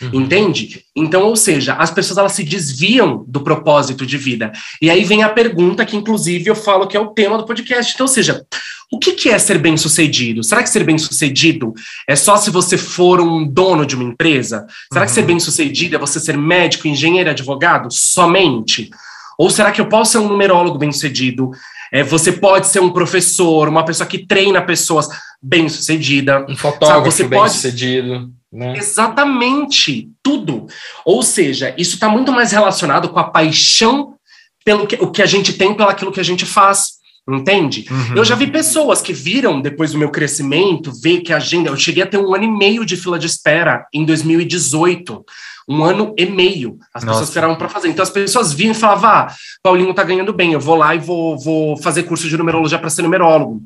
[0.00, 0.10] Uhum.
[0.12, 0.84] Entende?
[0.94, 4.52] Então, ou seja, as pessoas elas se desviam do propósito de vida.
[4.80, 7.94] E aí vem a pergunta que, inclusive, eu falo que é o tema do podcast.
[7.94, 8.44] Então, ou seja,
[8.92, 10.44] o que, que é ser bem sucedido?
[10.44, 11.72] Será que ser bem sucedido
[12.06, 14.66] é só se você for um dono de uma empresa?
[14.92, 15.06] Será uhum.
[15.06, 15.26] que ser uhum.
[15.28, 17.88] bem sucedido é você ser médico, engenheiro, advogado?
[17.90, 18.90] Somente?
[19.38, 21.50] Ou será que eu posso ser um numerólogo bem sucedido?
[21.90, 25.08] É, você pode ser um professor, uma pessoa que treina pessoas
[25.42, 26.44] bem sucedida.
[26.46, 27.54] Um fotógrafo você bem pode...
[27.54, 28.30] sucedido.
[28.52, 28.76] Né?
[28.76, 30.66] Exatamente, tudo.
[31.06, 34.16] Ou seja, isso está muito mais relacionado com a paixão
[34.62, 36.91] pelo que, o que a gente tem pelo aquilo que a gente faz.
[37.28, 37.86] Entende?
[37.88, 38.16] Uhum.
[38.16, 41.70] Eu já vi pessoas que viram depois do meu crescimento, ver que a agenda.
[41.70, 45.24] Eu cheguei a ter um ano e meio de fila de espera em 2018.
[45.68, 46.78] Um ano e meio.
[46.92, 47.18] As Nossa.
[47.18, 47.88] pessoas esperavam para fazer.
[47.88, 49.32] Então as pessoas vinham e falavam: ah,
[49.62, 52.90] Paulinho tá ganhando bem, eu vou lá e vou, vou fazer curso de numerologia para
[52.90, 53.62] ser numerólogo.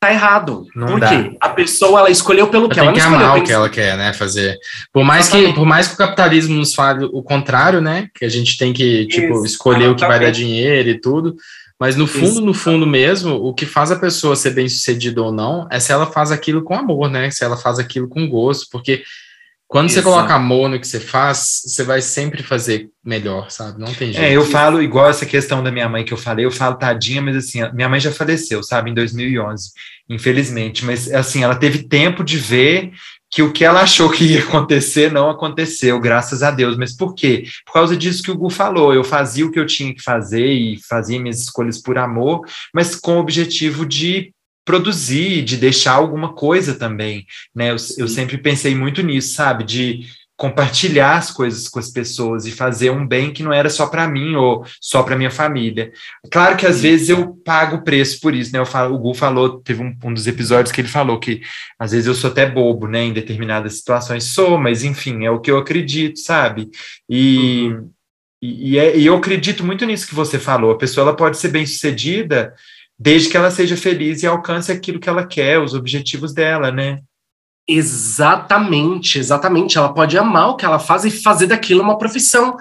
[0.00, 0.66] Tá errado.
[0.74, 1.08] Não por dá.
[1.08, 1.36] quê?
[1.40, 3.26] A pessoa ela escolheu pelo que ela, ela não escolheu.
[3.26, 4.12] amar o que ela quer, né?
[4.14, 4.56] Fazer.
[4.92, 8.08] Por mais, que, por mais que o capitalismo nos fale o contrário, né?
[8.14, 9.50] Que a gente tem que, tipo, Exatamente.
[9.50, 11.36] escolher o que vai dar dinheiro e tudo.
[11.78, 15.30] Mas no fundo, no fundo mesmo, o que faz a pessoa ser bem sucedida ou
[15.30, 17.30] não é se ela faz aquilo com amor, né?
[17.30, 19.02] Se ela faz aquilo com gosto, porque
[19.68, 20.04] quando Exato.
[20.04, 23.80] você coloca amor no que você faz, você vai sempre fazer melhor, sabe?
[23.80, 24.24] Não tem jeito.
[24.24, 27.20] É, eu falo igual essa questão da minha mãe que eu falei, eu falo tadinha,
[27.20, 29.72] mas assim, minha mãe já faleceu, sabe, em 2011,
[30.08, 32.92] infelizmente, mas assim, ela teve tempo de ver
[33.30, 36.76] que o que ela achou que ia acontecer não aconteceu, graças a Deus.
[36.76, 37.44] Mas por quê?
[37.64, 38.94] Por causa disso que o Gu falou.
[38.94, 42.94] Eu fazia o que eu tinha que fazer e fazia minhas escolhas por amor, mas
[42.94, 44.32] com o objetivo de
[44.64, 47.70] produzir, de deixar alguma coisa também, né?
[47.70, 49.62] Eu, eu sempre pensei muito nisso, sabe?
[49.62, 50.00] De
[50.36, 54.06] compartilhar as coisas com as pessoas e fazer um bem que não era só para
[54.06, 55.90] mim ou só para minha família.
[56.30, 58.58] Claro que às vezes eu pago o preço por isso, né?
[58.58, 61.40] Eu falo, o Gu falou, teve um, um, dos episódios que ele falou que
[61.78, 63.04] às vezes eu sou até bobo, né?
[63.04, 66.68] Em determinadas situações sou, mas enfim, é o que eu acredito, sabe?
[67.08, 67.90] E, uhum.
[68.42, 70.72] e, e, é, e eu acredito muito nisso que você falou.
[70.72, 72.52] A pessoa ela pode ser bem sucedida
[72.98, 77.00] desde que ela seja feliz e alcance aquilo que ela quer, os objetivos dela, né?
[77.68, 79.76] Exatamente, exatamente.
[79.76, 82.56] Ela pode amar o que ela faz e fazer daquilo uma profissão.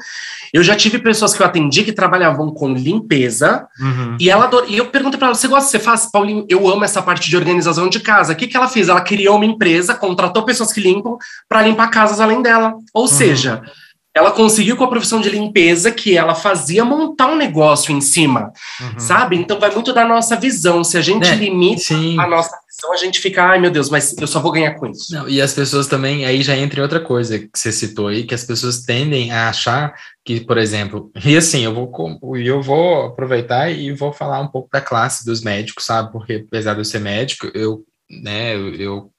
[0.51, 4.17] Eu já tive pessoas que eu atendi que trabalhavam com limpeza uhum.
[4.19, 5.69] e ela e eu perguntei para ela: você gosta?
[5.69, 6.45] Você faz, Paulinho?
[6.49, 8.33] Eu amo essa parte de organização de casa.
[8.33, 8.89] O que, que ela fez?
[8.89, 12.73] Ela criou uma empresa, contratou pessoas que limpam para limpar casas além dela.
[12.93, 13.07] Ou uhum.
[13.07, 13.61] seja,
[14.15, 18.53] ela conseguiu com a profissão de limpeza que ela fazia montar um negócio em cima,
[18.79, 18.97] uhum.
[18.99, 19.35] sabe?
[19.35, 20.85] Então vai muito da nossa visão.
[20.85, 22.17] Se a gente é, limita sim.
[22.17, 24.87] a nossa então a gente fica, ai meu Deus, mas eu só vou ganhar com
[24.87, 25.13] isso.
[25.13, 28.25] Não, e as pessoas também, aí já entra em outra coisa que você citou aí,
[28.25, 33.05] que as pessoas tendem a achar que, por exemplo, e assim, eu vou, eu vou
[33.05, 36.11] aproveitar e vou falar um pouco da classe dos médicos, sabe?
[36.11, 39.09] Porque apesar de eu ser médico, eu, né, eu,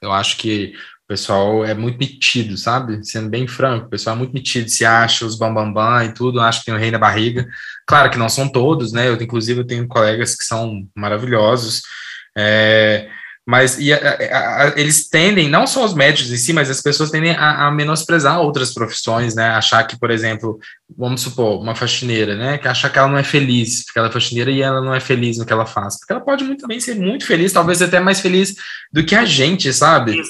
[0.00, 0.72] eu acho que
[1.04, 3.04] o pessoal é muito metido, sabe?
[3.04, 6.14] Sendo bem franco, o pessoal é muito metido, se acha os bambambam bam, bam e
[6.14, 7.48] tudo, acha que tem o rei na barriga.
[7.84, 9.08] Claro que não são todos, né?
[9.08, 11.82] Eu, inclusive, eu tenho colegas que são maravilhosos,
[12.36, 13.08] é,
[13.44, 16.80] mas e a, a, a, eles tendem, não só os médicos em si, mas as
[16.80, 19.48] pessoas tendem a, menosprezar outras profissões, né?
[19.48, 20.60] Achar que, por exemplo,
[20.96, 22.56] vamos supor, uma faxineira, né?
[22.56, 25.00] Que achar que ela não é feliz, porque ela é faxineira e ela não é
[25.00, 25.98] feliz no que ela faz.
[25.98, 28.54] Porque ela pode muito bem ser muito feliz, talvez até mais feliz
[28.92, 30.22] do que a gente, sabe?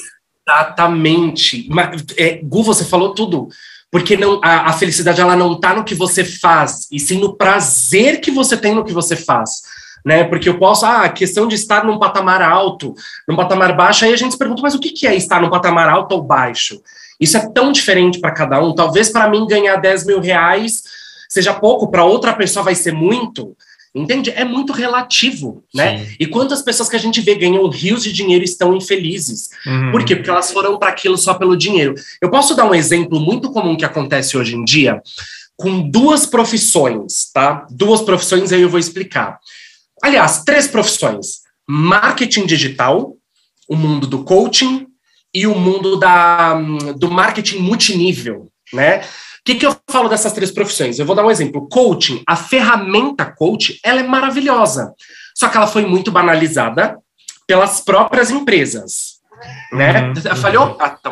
[0.49, 1.69] Exatamente.
[1.69, 3.49] Mas, é, Gu, você falou tudo
[3.91, 7.37] porque não, a, a, felicidade ela não está no que você faz, e sim no
[7.37, 9.61] prazer que você tem no que você faz
[10.05, 10.25] né?
[10.25, 12.95] Porque eu posso, ah, a questão de estar num patamar alto,
[13.29, 15.89] num patamar baixo, aí a gente se pergunta, mas o que é estar num patamar
[15.89, 16.81] alto ou baixo?
[17.21, 18.75] Isso é tão diferente para cada um.
[18.75, 20.83] Talvez para mim ganhar 10 mil reais
[21.29, 23.57] seja pouco, para outra pessoa vai ser muito.
[23.95, 24.31] Entende?
[24.31, 25.99] É muito relativo, né?
[25.99, 26.17] Sim.
[26.19, 29.51] E quantas pessoas que a gente vê ganham rios de dinheiro estão infelizes?
[29.67, 29.93] Uhum.
[29.93, 30.17] Por quê?
[30.17, 31.95] Porque elas foram para aquilo só pelo dinheiro.
[32.21, 35.03] Eu posso dar um exemplo muito comum que acontece hoje em dia
[35.57, 37.67] com duas profissões, tá?
[37.71, 39.39] Duas profissões aí eu vou explicar.
[40.03, 43.15] Aliás, três profissões: marketing digital,
[43.69, 44.87] o mundo do coaching
[45.33, 46.55] e o mundo da,
[46.97, 48.99] do marketing multinível, né?
[48.99, 50.99] O que, que eu falo dessas três profissões?
[50.99, 51.69] Eu vou dar um exemplo.
[51.69, 54.95] Coaching, a ferramenta coach, ela é maravilhosa.
[55.35, 56.97] Só que ela foi muito banalizada
[57.47, 59.21] pelas próprias empresas.
[59.73, 60.13] Né?
[60.13, 60.77] Uhum, Falhou?
[60.79, 61.11] Ah, tá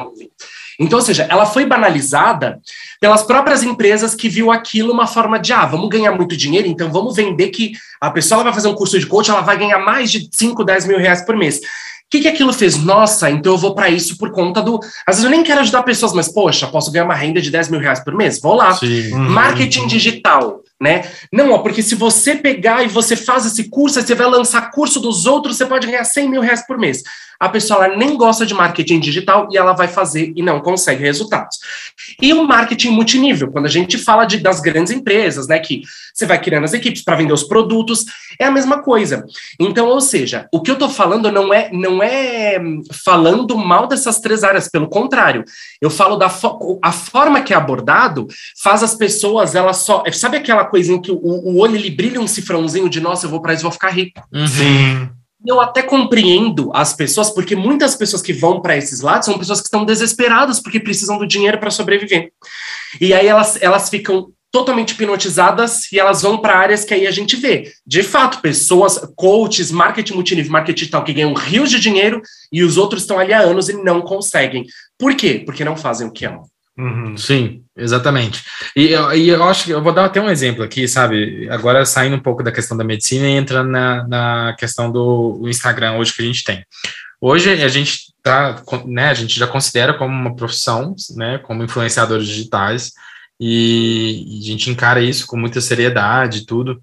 [0.80, 2.58] então, ou seja, ela foi banalizada
[3.00, 6.90] pelas próprias empresas que viu aquilo uma forma de, ah, vamos ganhar muito dinheiro, então
[6.90, 10.10] vamos vender que a pessoa vai fazer um curso de coach, ela vai ganhar mais
[10.10, 11.60] de 5, 10 mil reais por mês
[12.10, 12.76] que, que aquilo fez?
[12.76, 14.80] Nossa, então eu vou para isso por conta do.
[15.06, 17.68] Às vezes eu nem quero ajudar pessoas, mas poxa, posso ganhar uma renda de 10
[17.68, 18.40] mil reais por mês?
[18.40, 18.74] Vou lá.
[18.74, 19.10] Sim.
[19.12, 21.08] Marketing digital, né?
[21.32, 24.72] Não, ó, porque se você pegar e você faz esse curso, aí você vai lançar
[24.72, 27.04] curso dos outros, você pode ganhar 100 mil reais por mês
[27.40, 31.02] a pessoa ela nem gosta de marketing digital e ela vai fazer e não consegue
[31.02, 31.58] resultados.
[32.20, 35.80] E o marketing multinível, quando a gente fala de, das grandes empresas, né, que
[36.12, 38.04] você vai criando as equipes para vender os produtos,
[38.38, 39.24] é a mesma coisa.
[39.58, 42.60] Então, ou seja, o que eu estou falando não é não é
[43.04, 45.42] falando mal dessas três áreas, pelo contrário,
[45.80, 48.26] eu falo da fo a forma que é abordado
[48.62, 52.26] faz as pessoas elas só sabe aquela coisinha que o, o olho ele brilha um
[52.26, 54.20] cifrãozinho de nossa, eu vou para isso vou ficar rico.
[54.46, 55.19] Sim.
[55.46, 59.60] Eu até compreendo as pessoas, porque muitas pessoas que vão para esses lados são pessoas
[59.60, 62.32] que estão desesperadas porque precisam do dinheiro para sobreviver.
[63.00, 67.10] E aí elas, elas ficam totalmente hipnotizadas e elas vão para áreas que aí a
[67.10, 67.72] gente vê.
[67.86, 72.20] De fato, pessoas, coaches, marketing multinível, marketing tal, que ganham rios de dinheiro
[72.52, 74.66] e os outros estão ali há anos e não conseguem.
[74.98, 75.42] Por quê?
[75.44, 76.44] Porque não fazem o que amam.
[76.80, 77.14] Uhum.
[77.14, 78.42] Sim, exatamente.
[78.74, 81.46] E, e, eu acho que eu vou dar até um exemplo aqui, sabe?
[81.50, 85.98] Agora saindo um pouco da questão da medicina e entrando na, na questão do Instagram
[85.98, 86.64] hoje que a gente tem.
[87.20, 89.10] Hoje a gente tá, né?
[89.10, 91.36] A gente já considera como uma profissão, né?
[91.38, 92.92] Como influenciadores digitais
[93.38, 96.82] e, e a gente encara isso com muita seriedade e tudo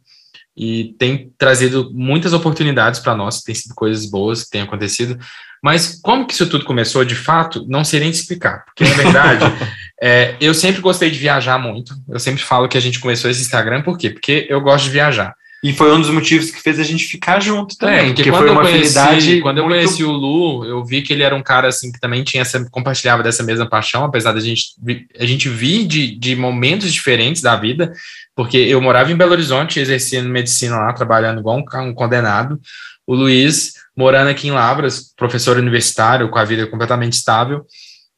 [0.58, 5.18] e tem trazido muitas oportunidades para nós, tem sido coisas boas que têm acontecido,
[5.64, 9.46] mas como que isso tudo começou, de fato, não sei nem explicar, porque na verdade,
[10.02, 13.42] é, eu sempre gostei de viajar muito, eu sempre falo que a gente começou esse
[13.42, 14.10] Instagram, por quê?
[14.10, 15.34] Porque eu gosto de viajar.
[15.64, 18.12] E foi um dos motivos que fez a gente ficar junto é, também.
[18.12, 19.42] É, porque, quando foi uma conheci, afinidade.
[19.42, 19.76] Quando muito...
[19.76, 22.42] eu conheci o Lu, eu vi que ele era um cara assim que também tinha
[22.42, 24.76] essa, compartilhava dessa mesma paixão, apesar da gente
[25.20, 27.92] a gente vir de, de momentos diferentes da vida,
[28.36, 32.60] porque eu morava em Belo Horizonte, exercendo medicina lá, trabalhando igual um, um condenado.
[33.06, 37.66] O Luiz morando aqui em Lavras, professor universitário, com a vida completamente estável.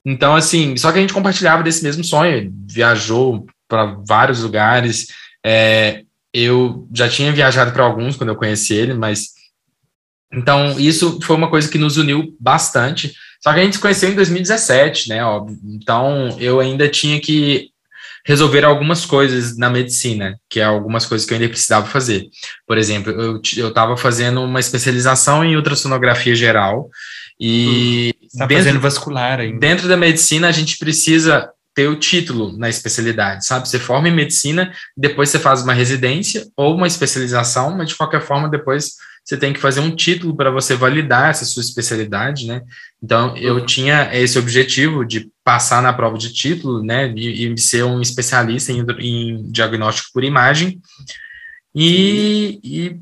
[0.06, 5.08] Então, assim, só que a gente compartilhava desse mesmo sonho, viajou para vários lugares.
[5.46, 9.30] É, eu já tinha viajado para alguns quando eu conheci ele, mas.
[10.32, 13.14] Então, isso foi uma coisa que nos uniu bastante.
[13.42, 15.24] Só que a gente se conheceu em 2017, né?
[15.24, 15.58] Óbvio.
[15.64, 17.72] Então, eu ainda tinha que
[18.26, 22.28] resolver algumas coisas na medicina, que é algumas coisas que eu ainda precisava fazer.
[22.68, 26.90] Por exemplo, eu estava fazendo uma especialização em ultrassonografia geral
[27.40, 29.60] e está fazendo vascular ainda.
[29.60, 33.70] Dentro da medicina a gente precisa ter o título na especialidade, sabe?
[33.70, 38.22] Você forma em medicina, depois você faz uma residência ou uma especialização, mas de qualquer
[38.22, 42.62] forma depois você tem que fazer um título para você validar essa sua especialidade, né?
[43.02, 43.66] Então, eu uhum.
[43.66, 47.12] tinha esse objetivo de passar na prova de título, né?
[47.16, 50.80] E, e ser um especialista em, em, diagnóstico por imagem.
[51.74, 53.00] E, e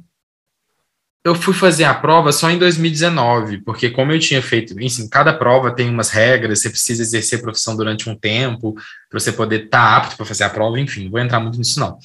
[1.25, 5.33] eu fui fazer a prova só em 2019, porque como eu tinha feito, enfim, cada
[5.33, 8.73] prova tem umas regras, você precisa exercer a profissão durante um tempo
[9.10, 11.57] para você poder estar tá apto para fazer a prova, enfim, não vou entrar muito
[11.57, 11.97] nisso não.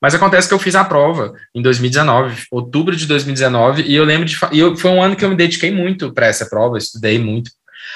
[0.00, 4.24] Mas acontece que eu fiz a prova em 2019, outubro de 2019, e eu lembro
[4.24, 7.18] de e eu, foi um ano que eu me dediquei muito para essa prova, estudei
[7.18, 7.50] muito,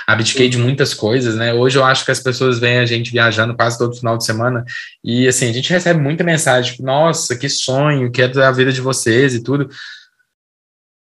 [0.07, 1.53] abdiquei de muitas coisas, né?
[1.53, 4.65] Hoje eu acho que as pessoas veem a gente viajando quase todo final de semana
[5.03, 8.81] e assim, a gente recebe muita mensagem, tipo, nossa, que sonho, quero a vida de
[8.81, 9.69] vocês e tudo.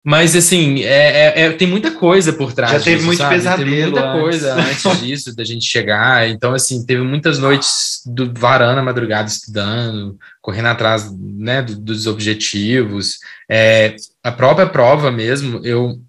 [0.03, 3.35] Mas, assim, é, é, é, tem muita coisa por trás Já disso, teve muito sabe?
[3.35, 3.69] pesadelo.
[3.69, 4.21] Teve muita antes.
[4.21, 6.27] coisa antes disso, da gente chegar.
[6.27, 13.19] Então, assim, teve muitas noites do varanda madrugada estudando, correndo atrás né, do, dos objetivos.
[13.47, 16.01] É, a própria prova mesmo, eu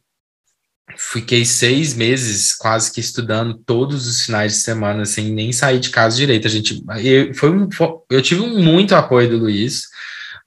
[1.10, 5.90] fiquei seis meses quase que estudando todos os finais de semana, sem nem sair de
[5.90, 6.46] casa direito.
[6.46, 7.68] A gente, eu, foi um,
[8.10, 9.82] eu tive muito apoio do Luiz,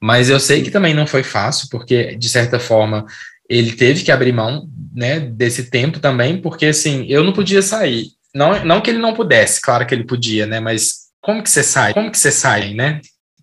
[0.02, 3.06] mas eu sei que também não foi fácil, porque, de certa forma,
[3.50, 8.08] ele teve que abrir mão né, desse tempo também, porque assim, eu não podia sair.
[8.34, 10.60] Não, não que ele não pudesse, claro que ele podia, né?
[10.60, 11.94] Mas como que você sai?
[11.94, 13.02] Como que você sai, né?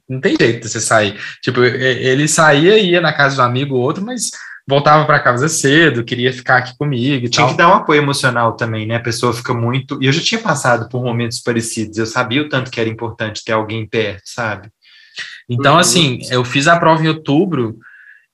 [0.09, 1.19] Não tem jeito de você sair.
[1.41, 4.31] Tipo, ele saía, ia na casa do amigo ou outro, mas
[4.67, 7.29] voltava para casa cedo, queria ficar aqui comigo.
[7.29, 7.51] tinha tal.
[7.51, 8.97] que dar um apoio emocional também, né?
[8.97, 10.03] A pessoa fica muito.
[10.03, 11.99] E eu já tinha passado por momentos parecidos.
[11.99, 14.69] Eu sabia o tanto que era importante ter alguém perto, sabe?
[15.49, 15.81] Então, uhum.
[15.81, 17.79] assim, eu fiz a prova em outubro,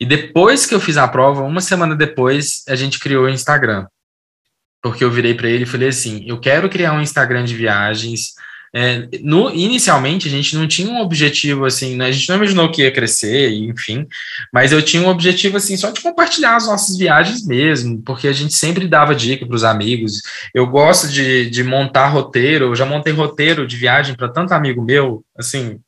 [0.00, 3.86] e depois que eu fiz a prova, uma semana depois, a gente criou o Instagram.
[4.80, 8.34] Porque eu virei para ele e falei assim: eu quero criar um Instagram de viagens
[8.80, 12.06] é, no, inicialmente a gente não tinha um objetivo assim, né?
[12.06, 14.06] a gente não imaginou que ia crescer, enfim,
[14.52, 18.32] mas eu tinha um objetivo assim só de compartilhar as nossas viagens mesmo, porque a
[18.32, 20.22] gente sempre dava dica para os amigos.
[20.54, 24.80] Eu gosto de, de montar roteiro, eu já montei roteiro de viagem para tanto amigo
[24.80, 25.80] meu, assim,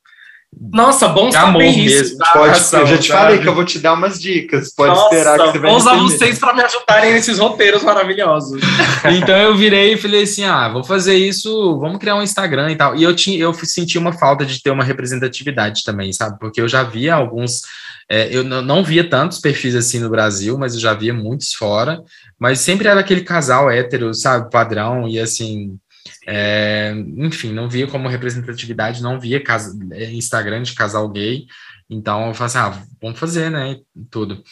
[0.59, 1.95] nossa, bom saber amor isso.
[1.95, 2.33] Mesmo, tá?
[2.33, 3.19] pode, eu já te sabe?
[3.21, 4.73] falei que eu vou te dar umas dicas.
[4.73, 8.61] Pode Nossa, esperar que você vai Vou usar vocês para me ajudarem nesses roteiros maravilhosos.
[9.17, 12.75] então eu virei e falei assim: ah, vou fazer isso, vamos criar um Instagram e
[12.75, 12.95] tal.
[12.95, 16.37] E eu, tinha, eu senti uma falta de ter uma representatividade também, sabe?
[16.37, 17.61] Porque eu já via alguns.
[18.09, 22.03] É, eu não via tantos perfis assim no Brasil, mas eu já via muitos fora.
[22.37, 24.51] Mas sempre era aquele casal hétero, sabe?
[24.51, 25.79] Padrão, e assim
[26.27, 31.45] é, enfim, não via como representatividade, não via casa, é, Instagram de casal gay,
[31.89, 33.77] então eu falei assim, ah, vamos fazer, né,
[34.09, 34.43] tudo.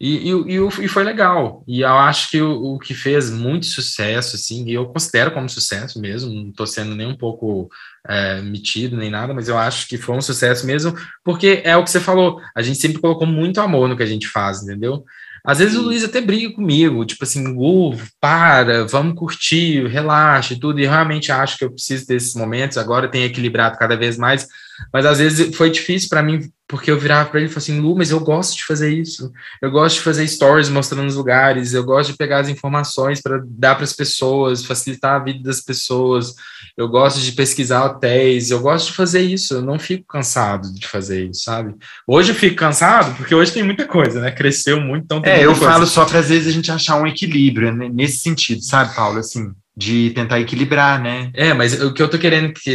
[0.00, 4.36] E, e, e, foi legal, e eu acho que o, o, que fez muito sucesso,
[4.36, 7.70] assim, e eu considero como sucesso mesmo, não estou sendo nem um pouco
[8.06, 11.84] é, metido, nem nada, mas eu acho que foi um sucesso mesmo, porque é o
[11.84, 15.04] que você falou, a gente sempre colocou muito amor no que a gente faz, entendeu?
[15.46, 20.58] Às vezes o Luiz até briga comigo, tipo assim, uh, para, vamos curtir, relaxa e
[20.58, 24.48] tudo, e realmente acho que eu preciso desses momentos, agora tem equilibrado cada vez mais,
[24.92, 27.78] mas às vezes foi difícil para mim, porque eu virava para ele e falava assim,
[27.80, 31.74] Lu, mas eu gosto de fazer isso, eu gosto de fazer stories mostrando os lugares,
[31.74, 35.60] eu gosto de pegar as informações para dar para as pessoas, facilitar a vida das
[35.60, 36.34] pessoas,
[36.76, 40.86] eu gosto de pesquisar hotéis, eu gosto de fazer isso, eu não fico cansado de
[40.88, 41.74] fazer isso, sabe?
[42.06, 44.30] Hoje eu fico cansado, porque hoje tem muita coisa, né?
[44.30, 45.66] Cresceu muito, então É, eu coisa.
[45.66, 47.90] falo só para às vezes a gente achar um equilíbrio né?
[47.92, 49.18] nesse sentido, sabe, Paulo?
[49.18, 51.30] Assim, de tentar equilibrar, né?
[51.34, 52.72] É, mas o que eu tô querendo que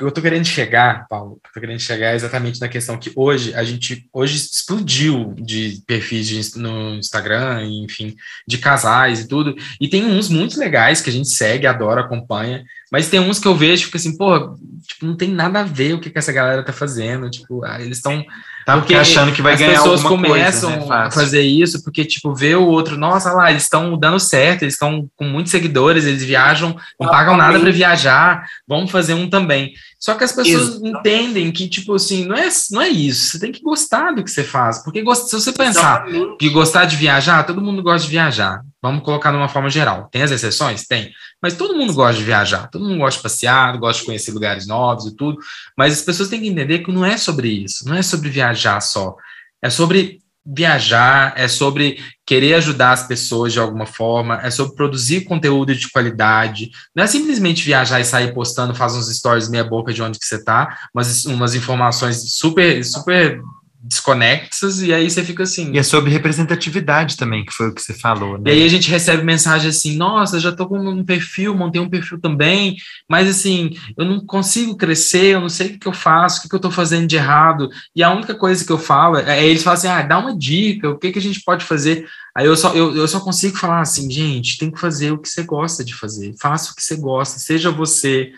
[0.00, 3.54] eu tô querendo chegar, Paulo, eu tô querendo chegar é exatamente na questão que hoje
[3.54, 8.14] a gente hoje explodiu de perfis de, no Instagram, enfim,
[8.46, 12.62] de casais e tudo, e tem uns muito legais que a gente segue, adora, acompanha,
[12.92, 15.94] mas tem uns que eu vejo fica assim, pô, tipo, não tem nada a ver
[15.94, 18.22] o que, que essa galera tá fazendo, tipo, ah, eles estão
[18.66, 21.06] Tá porque achando que vai as ganhar pessoas começam coisa, né?
[21.06, 24.74] a fazer isso porque tipo vê o outro, nossa lá, eles estão dando certo, eles
[24.74, 29.72] estão com muitos seguidores, eles viajam, não pagam nada para viajar, vamos fazer um também.
[30.00, 33.30] Só que as pessoas entendem que, tipo assim, não é, não é isso.
[33.30, 34.82] Você tem que gostar do que você faz.
[34.82, 36.36] Porque se você pensar Exatamente.
[36.36, 38.62] que gostar de viajar, todo mundo gosta de viajar.
[38.86, 40.08] Vamos colocar de uma forma geral.
[40.10, 40.86] Tem as exceções?
[40.86, 41.12] Tem.
[41.42, 42.68] Mas todo mundo gosta de viajar.
[42.70, 45.38] Todo mundo gosta de passear, gosta de conhecer lugares novos e tudo.
[45.76, 47.88] Mas as pessoas têm que entender que não é sobre isso.
[47.88, 49.16] Não é sobre viajar só.
[49.62, 55.22] É sobre viajar, é sobre querer ajudar as pessoas de alguma forma, é sobre produzir
[55.22, 56.70] conteúdo de qualidade.
[56.94, 60.24] Não é simplesmente viajar e sair postando, faz uns stories meia boca de onde que
[60.24, 63.42] você tá, mas umas informações super super
[63.86, 65.72] desconexas, e aí você fica assim.
[65.72, 68.50] E é sobre representatividade também, que foi o que você falou, né?
[68.50, 71.88] E aí a gente recebe mensagem assim: nossa, já tô com um perfil, montei um
[71.88, 72.76] perfil também,
[73.08, 76.48] mas assim, eu não consigo crescer, eu não sei o que, eu faço, o que,
[76.48, 77.68] que eu tô fazendo de errado.
[77.94, 80.36] E a única coisa que eu falo é, é eles falam assim: ah, dá uma
[80.36, 82.06] dica, o que, que a gente pode fazer?
[82.36, 85.26] Aí eu só, eu, eu só consigo falar assim, gente, tem que fazer o que
[85.26, 88.30] você gosta de fazer, faça o que você gosta, seja você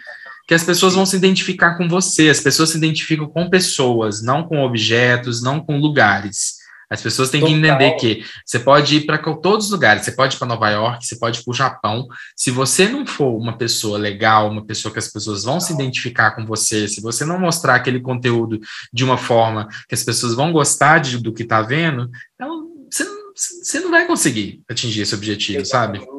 [0.49, 4.43] que as pessoas vão se identificar com você, as pessoas se identificam com pessoas, não
[4.43, 6.57] com objetos, não com lugares.
[6.89, 7.55] As pessoas têm Total.
[7.55, 10.71] que entender que você pode ir para todos os lugares, você pode ir para Nova
[10.71, 12.09] York, você pode ir para o Japão.
[12.35, 16.31] Se você não for uma pessoa legal, uma pessoa que as pessoas vão se identificar
[16.31, 18.59] com você, se você não mostrar aquele conteúdo
[18.91, 23.05] de uma forma que as pessoas vão gostar de, do que está vendo, então você
[23.05, 26.05] não você não vai conseguir atingir esse objetivo, Exatamente.
[26.05, 26.19] sabe?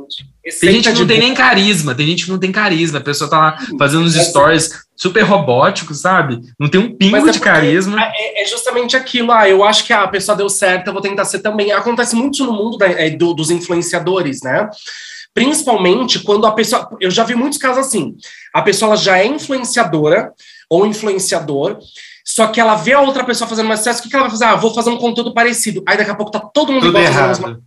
[0.59, 3.29] Tem gente que não tem nem carisma, tem gente que não tem carisma, a pessoa
[3.29, 6.39] tá lá fazendo uns stories super robóticos, sabe?
[6.57, 8.01] Não tem um pingo é de carisma.
[8.01, 11.25] É, é, justamente aquilo, ah, eu acho que a pessoa deu certo, eu vou tentar
[11.25, 11.71] ser também.
[11.71, 14.67] Acontece muito no mundo da, é, do, dos influenciadores, né?
[15.33, 16.89] Principalmente quando a pessoa.
[16.99, 18.15] Eu já vi muitos casos assim.
[18.53, 20.31] A pessoa já é influenciadora
[20.69, 21.77] ou influenciador,
[22.31, 24.31] só que ela vê a outra pessoa fazendo mais sucesso, o que, que ela vai
[24.31, 24.45] fazer?
[24.45, 25.81] Ah, vou fazer um conteúdo parecido.
[25.87, 27.27] Aí daqui a pouco tá todo mundo tudo igual errado.
[27.27, 27.59] Mesma...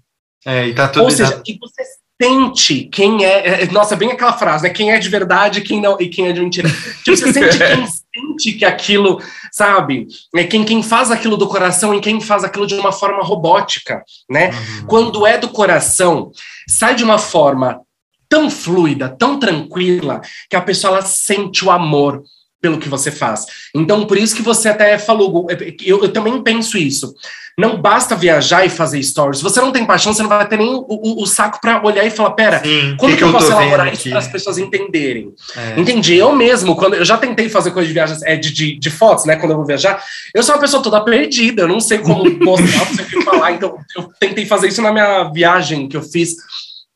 [0.46, 1.82] É, e tá tudo Ou seja, que você
[2.22, 3.66] sente quem é, é.
[3.72, 4.70] Nossa, bem aquela frase, né?
[4.70, 6.68] Quem é de verdade quem não, e quem é de mentira.
[7.02, 7.86] Tipo, você sente quem
[8.38, 9.20] sente que aquilo,
[9.50, 10.06] sabe?
[10.36, 14.04] É quem, quem faz aquilo do coração e quem faz aquilo de uma forma robótica,
[14.30, 14.50] né?
[14.50, 14.86] Uhum.
[14.86, 16.30] Quando é do coração,
[16.68, 17.80] sai de uma forma
[18.28, 22.22] tão fluida, tão tranquila, que a pessoa ela sente o amor
[22.62, 23.44] pelo que você faz.
[23.74, 25.48] Então, por isso que você até falou,
[25.84, 27.12] eu, eu também penso isso.
[27.58, 29.38] Não basta viajar e fazer stories.
[29.38, 31.84] Se você não tem paixão, você não vai ter nem o, o, o saco para
[31.84, 34.56] olhar e falar: pera, Sim, como que, que, eu posso elaborar isso para as pessoas
[34.56, 35.34] entenderem?
[35.54, 35.78] É.
[35.78, 36.16] Entendi.
[36.16, 39.26] Eu mesmo, quando eu já tentei fazer coisa de viagens, é, de, de, de, fotos,
[39.26, 39.36] né?
[39.36, 40.02] Quando eu vou viajar,
[40.32, 43.22] eu sou uma pessoa toda perdida, eu não sei como mostrar, não sei o que
[43.22, 43.52] falar.
[43.52, 46.36] Então, eu tentei fazer isso na minha viagem que eu fiz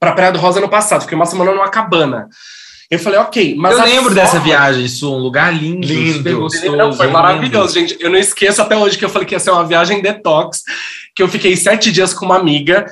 [0.01, 1.03] para Praia do Rosa no passado.
[1.03, 2.29] Fiquei uma semana numa cabana.
[2.91, 3.77] Eu falei, ok, mas.
[3.77, 4.15] Eu lembro forma...
[4.15, 6.41] dessa viagem, isso, um lugar lindo, lindo.
[6.41, 7.89] Gostoso, não, foi maravilhoso, lindo.
[7.89, 8.03] gente.
[8.03, 10.63] Eu não esqueço até hoje que eu falei que ia ser uma viagem detox,
[11.15, 12.87] que eu fiquei sete dias com uma amiga,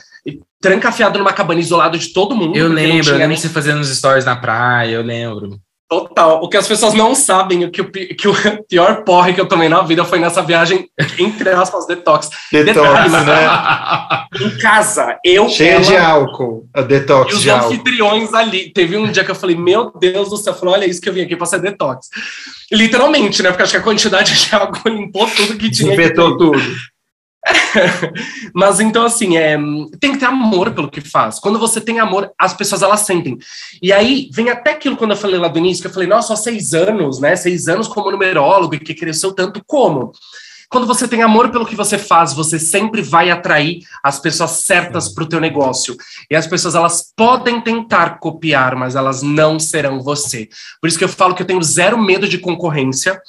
[0.60, 2.56] trancafiado numa cabana isolado de todo mundo.
[2.56, 3.36] Eu lembro, eu lembro nem...
[3.36, 5.60] você fazendo os stories na praia, eu lembro.
[6.00, 6.42] Total.
[6.42, 8.34] O que as pessoas não sabem, o que o, que o
[8.68, 10.88] pior porre que eu tomei na vida foi nessa viagem,
[11.18, 12.28] entre aspas, detox.
[12.50, 14.46] Detox, Detalhe, né?
[14.46, 15.48] Em casa, eu.
[15.48, 16.68] Cheia ela, de álcool.
[16.74, 17.32] A detox.
[17.32, 18.36] E os anfitriões álcool.
[18.36, 18.72] ali.
[18.72, 21.08] Teve um dia que eu falei, meu Deus do céu, eu falei, olha isso que
[21.08, 22.08] eu vim aqui pra ser detox.
[22.72, 23.50] Literalmente, né?
[23.50, 25.92] Porque acho que a quantidade de álcool limpou tudo que tinha.
[25.92, 26.60] Infetou tudo.
[28.54, 29.56] Mas então, assim, é,
[30.00, 31.38] tem que ter amor pelo que faz.
[31.38, 33.38] Quando você tem amor, as pessoas elas sentem.
[33.82, 36.28] E aí vem até aquilo quando eu falei lá do início, que eu falei, nossa,
[36.28, 37.36] só seis anos, né?
[37.36, 40.12] Seis anos como numerólogo e que cresceu tanto como.
[40.70, 45.08] Quando você tem amor pelo que você faz, você sempre vai atrair as pessoas certas
[45.08, 45.96] para o teu negócio.
[46.28, 50.48] E as pessoas elas podem tentar copiar, mas elas não serão você.
[50.80, 53.20] Por isso que eu falo que eu tenho zero medo de concorrência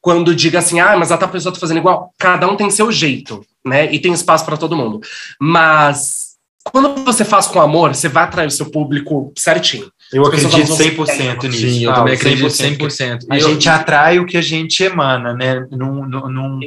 [0.00, 2.12] quando diga assim, ah, mas a outra pessoa está fazendo igual.
[2.18, 3.92] Cada um tem seu jeito, né?
[3.92, 5.00] E tem espaço para todo mundo.
[5.40, 9.90] Mas quando você faz com amor, você vai atrair o seu público certinho.
[10.12, 11.58] Eu acredito 100% nisso.
[11.58, 12.78] Sim, eu também acredito 100%.
[12.78, 13.18] 100%.
[13.28, 13.40] A eu...
[13.40, 15.66] gente atrai o que a gente emana, né?
[15.70, 16.60] Num, num,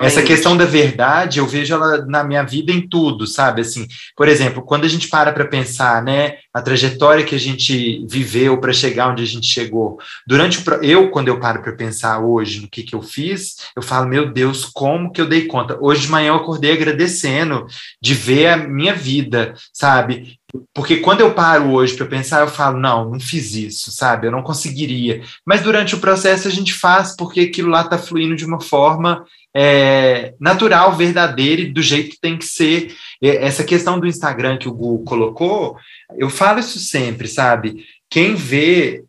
[0.00, 3.60] Essa questão da verdade, eu vejo ela na minha vida em tudo, sabe?
[3.60, 3.86] Assim,
[4.16, 6.36] por exemplo, quando a gente para para pensar, né?
[6.52, 9.98] A trajetória que a gente viveu para chegar onde a gente chegou.
[10.26, 10.74] Durante o...
[10.82, 14.32] Eu, quando eu paro para pensar hoje no que, que eu fiz, eu falo, meu
[14.32, 15.78] Deus, como que eu dei conta?
[15.80, 17.66] Hoje de manhã eu acordei agradecendo
[18.02, 20.38] de ver a minha vida, sabe?
[20.74, 24.26] Porque quando eu paro hoje para pensar, eu falo, não, não fiz isso, sabe?
[24.26, 25.22] Eu não conseguiria.
[25.44, 29.24] Mas durante o processo a gente faz porque aquilo lá está fluindo de uma forma
[29.54, 32.94] é, natural, verdadeira e do jeito que tem que ser.
[33.20, 35.76] Essa questão do Instagram que o Google colocou,
[36.16, 37.84] eu falo isso sempre, sabe?
[38.08, 39.04] Quem vê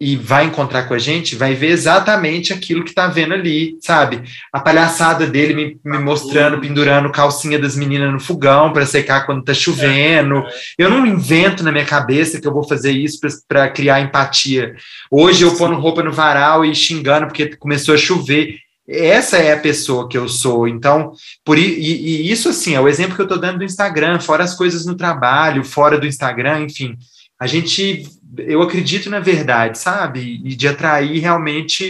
[0.00, 4.22] e vai encontrar com a gente, vai ver exatamente aquilo que tá vendo ali, sabe?
[4.52, 9.42] A palhaçada dele me, me mostrando, pendurando calcinha das meninas no fogão para secar quando
[9.42, 10.44] tá chovendo.
[10.78, 13.18] Eu não invento na minha cabeça que eu vou fazer isso
[13.48, 14.76] para criar empatia.
[15.10, 18.56] Hoje eu pondo roupa no varal e xingando porque começou a chover.
[18.88, 20.68] Essa é a pessoa que eu sou.
[20.68, 21.12] Então,
[21.44, 24.44] por e, e isso assim, é o exemplo que eu tô dando do Instagram, fora
[24.44, 26.96] as coisas no trabalho, fora do Instagram, enfim.
[27.38, 28.04] A gente
[28.36, 30.40] eu acredito na verdade, sabe?
[30.44, 31.88] E de atrair realmente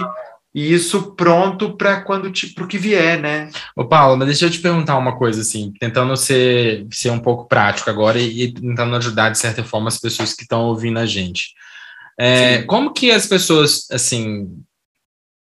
[0.54, 3.50] isso pronto para quando para o que vier, né?
[3.76, 7.46] Ô Paulo, mas deixa eu te perguntar uma coisa assim, tentando ser, ser um pouco
[7.46, 11.06] prático agora e, e tentando ajudar de certa forma as pessoas que estão ouvindo a
[11.06, 11.54] gente.
[12.18, 14.48] É, como que as pessoas, assim,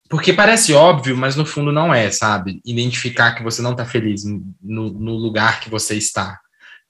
[0.09, 2.61] porque parece óbvio, mas no fundo não é, sabe?
[2.64, 6.40] Identificar que você não está feliz no, no lugar que você está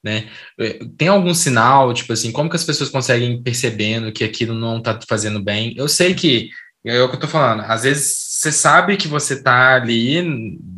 [0.05, 0.29] né?
[0.61, 4.79] É, tem algum sinal, tipo assim, como que as pessoas conseguem percebendo que aquilo não
[4.79, 5.73] está fazendo bem?
[5.77, 6.51] Eu sei que,
[6.85, 10.23] é o que eu tô falando, às vezes você sabe que você está ali,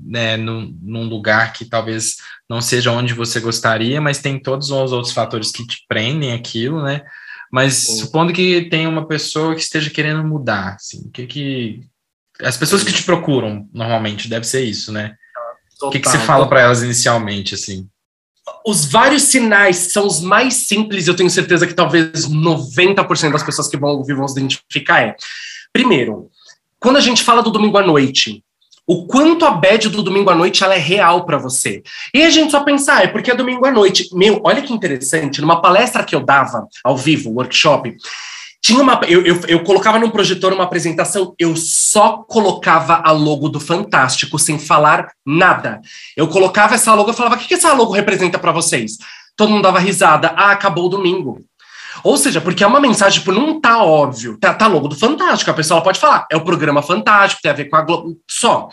[0.05, 2.15] né, num, num, lugar que talvez
[2.49, 6.81] não seja onde você gostaria, mas tem todos os outros fatores que te prendem aquilo,
[6.81, 7.03] né?
[7.51, 11.81] Mas supondo que tem uma pessoa que esteja querendo mudar, assim, o que que...
[12.41, 15.17] As pessoas que te procuram, normalmente, deve ser isso, né?
[15.83, 17.89] o que, que você fala para elas inicialmente, assim?
[18.67, 23.69] Os vários sinais são os mais simples, eu tenho certeza que talvez 90% das pessoas
[23.69, 25.17] que vão ouvir vão se identificar é.
[25.73, 26.31] Primeiro,
[26.81, 28.43] quando a gente fala do domingo à noite,
[28.87, 31.83] o quanto a bad do domingo à noite ela é real para você.
[32.15, 34.09] E a gente só pensar, ah, é porque é domingo à noite.
[34.15, 37.97] Meu, olha que interessante, numa palestra que eu dava ao vivo, workshop,
[38.67, 39.01] tinha uma.
[39.07, 44.41] Eu, eu, eu, colocava num projetor uma apresentação, eu só colocava a logo do Fantástico,
[44.41, 45.81] sem falar nada.
[46.17, 48.99] Eu colocava essa logo, eu falava: o que, que essa logo representa para vocês?
[49.37, 50.33] Todo mundo dava risada.
[50.35, 51.45] Ah, acabou o domingo.
[52.07, 54.39] Ou seja, porque é uma mensagem, tipo, não tá óbvio.
[54.39, 55.51] Tá, tá logo do Fantástico.
[55.51, 58.17] A pessoa pode falar, é o programa Fantástico, tem a ver com a Globo.
[58.31, 58.69] Só.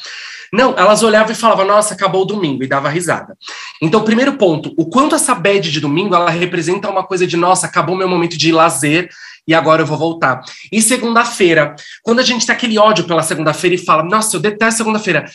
[0.54, 3.36] Não, elas olhavam e falavam, nossa, acabou o domingo, e dava risada.
[3.82, 7.66] Então, primeiro ponto, o quanto essa bad de domingo, ela representa uma coisa de, nossa,
[7.66, 9.10] acabou meu momento de lazer,
[9.48, 10.42] e agora eu vou voltar.
[10.72, 14.78] E segunda-feira, quando a gente tem aquele ódio pela segunda-feira e fala, nossa, eu detesto
[14.78, 15.26] segunda-feira.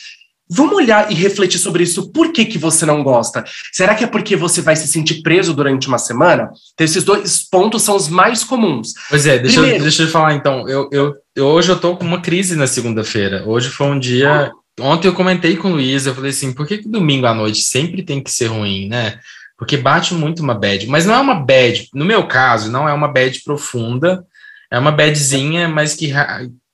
[0.51, 2.11] Vamos olhar e refletir sobre isso.
[2.11, 3.45] Por que, que você não gosta?
[3.71, 6.49] Será que é porque você vai se sentir preso durante uma semana?
[6.73, 8.93] Então, esses dois pontos são os mais comuns.
[9.09, 10.67] Pois é, deixa, Primeiro, eu, deixa eu falar então.
[10.67, 13.43] Eu, eu, hoje eu tô com uma crise na segunda-feira.
[13.45, 14.51] Hoje foi um dia.
[14.79, 17.61] Ontem eu comentei com o Luiz, eu falei assim, por que, que domingo à noite
[17.61, 19.19] sempre tem que ser ruim, né?
[19.55, 20.87] Porque bate muito uma bad.
[20.87, 24.25] Mas não é uma bad, no meu caso, não é uma bad profunda,
[24.71, 26.11] é uma badzinha, mas que,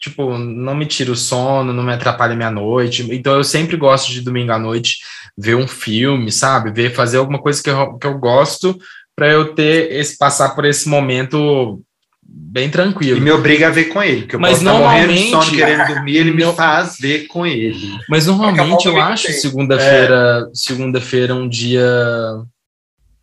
[0.09, 3.07] tipo, não me tira o sono, não me atrapalha minha noite.
[3.11, 4.99] Então eu sempre gosto de domingo à noite
[5.37, 6.71] ver um filme, sabe?
[6.71, 8.77] Ver, fazer alguma coisa que eu, que eu gosto
[9.15, 11.81] para eu ter esse passar por esse momento
[12.23, 13.17] bem tranquilo.
[13.17, 15.45] E me obriga a ver com ele, porque eu mas posso normalmente, estar morrendo de
[15.45, 17.97] sono querendo dormir, ele me faz ver com ele.
[18.09, 20.51] Mas normalmente eu acho segunda-feira, é.
[20.53, 21.85] segunda-feira um dia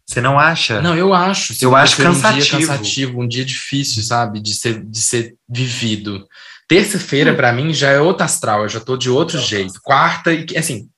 [0.06, 0.82] você não acha?
[0.82, 1.54] Não, eu acho.
[1.62, 2.36] Eu acho cansativo.
[2.36, 6.26] Um dia cansativo, um dia difícil, sabe, de ser, de ser vivido.
[6.68, 7.36] Terça-feira, hum.
[7.36, 9.80] para mim, já é outro astral, eu já tô de outro jeito.
[9.82, 10.88] Quarta, e assim,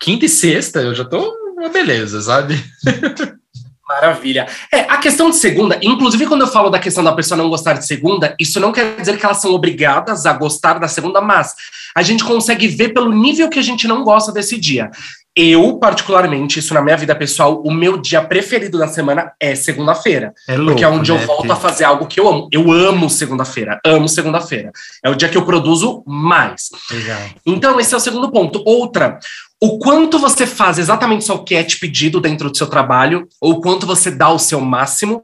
[0.00, 2.62] quinta e sexta, eu já tô uma beleza, sabe?
[3.86, 4.46] Maravilha.
[4.72, 7.74] É, a questão de segunda, inclusive quando eu falo da questão da pessoa não gostar
[7.74, 11.54] de segunda, isso não quer dizer que elas são obrigadas a gostar da segunda, mas
[11.94, 14.90] a gente consegue ver pelo nível que a gente não gosta desse dia.
[15.36, 20.32] Eu, particularmente, isso na minha vida pessoal, o meu dia preferido da semana é segunda-feira.
[20.48, 21.20] É porque é onde né?
[21.20, 22.48] eu volto a fazer algo que eu amo.
[22.52, 23.80] Eu amo segunda-feira.
[23.84, 24.70] Amo segunda-feira.
[25.04, 26.68] É o dia que eu produzo mais.
[26.88, 27.20] Legal.
[27.44, 28.62] Então, esse é o segundo ponto.
[28.64, 29.18] Outra,
[29.60, 33.26] o quanto você faz exatamente só o que é te pedido dentro do seu trabalho,
[33.40, 35.22] ou o quanto você dá o seu máximo.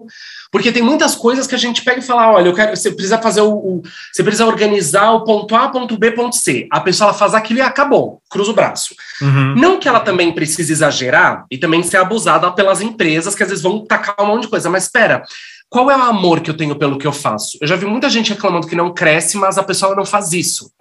[0.51, 3.19] Porque tem muitas coisas que a gente pega e fala: olha, eu quero, você precisa
[3.19, 3.83] fazer o, o,
[4.13, 6.67] Você precisa organizar o ponto A, ponto B, ponto C.
[6.71, 8.95] A pessoa ela faz aquilo e acabou, cruza o braço.
[9.23, 9.55] Uhum.
[9.55, 13.63] Não que ela também precise exagerar e também ser abusada pelas empresas que às vezes
[13.63, 14.69] vão tacar um monte de coisa.
[14.69, 15.23] Mas espera,
[15.69, 17.57] qual é o amor que eu tenho pelo que eu faço?
[17.61, 20.73] Eu já vi muita gente reclamando que não cresce, mas a pessoa não faz isso.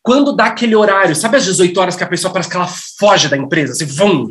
[0.00, 3.28] Quando dá aquele horário, sabe às 18 horas que a pessoa parece que ela foge
[3.28, 4.26] da empresa, assim, vum,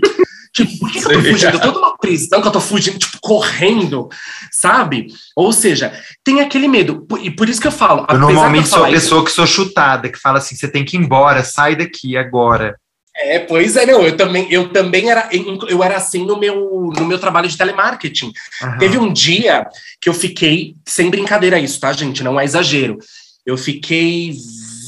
[0.53, 1.53] Tipo, por que, que eu tô fugindo?
[1.53, 4.09] Eu tô numa prisão que eu tô fugindo, tipo, correndo,
[4.51, 5.07] sabe?
[5.35, 5.93] Ou seja,
[6.23, 7.07] tem aquele medo.
[7.21, 8.05] E por isso que eu falo.
[8.09, 10.83] Eu normalmente eu sou a pessoa isso, que sou chutada, que fala assim: você tem
[10.83, 12.75] que ir embora, sai daqui agora.
[13.15, 15.29] É, pois é, não, eu também, eu também era,
[15.67, 18.31] eu era assim no meu, no meu trabalho de telemarketing.
[18.63, 18.77] Uhum.
[18.77, 19.67] Teve um dia
[20.01, 22.23] que eu fiquei, sem brincadeira isso, tá, gente?
[22.23, 22.97] Não é exagero.
[23.45, 24.33] Eu fiquei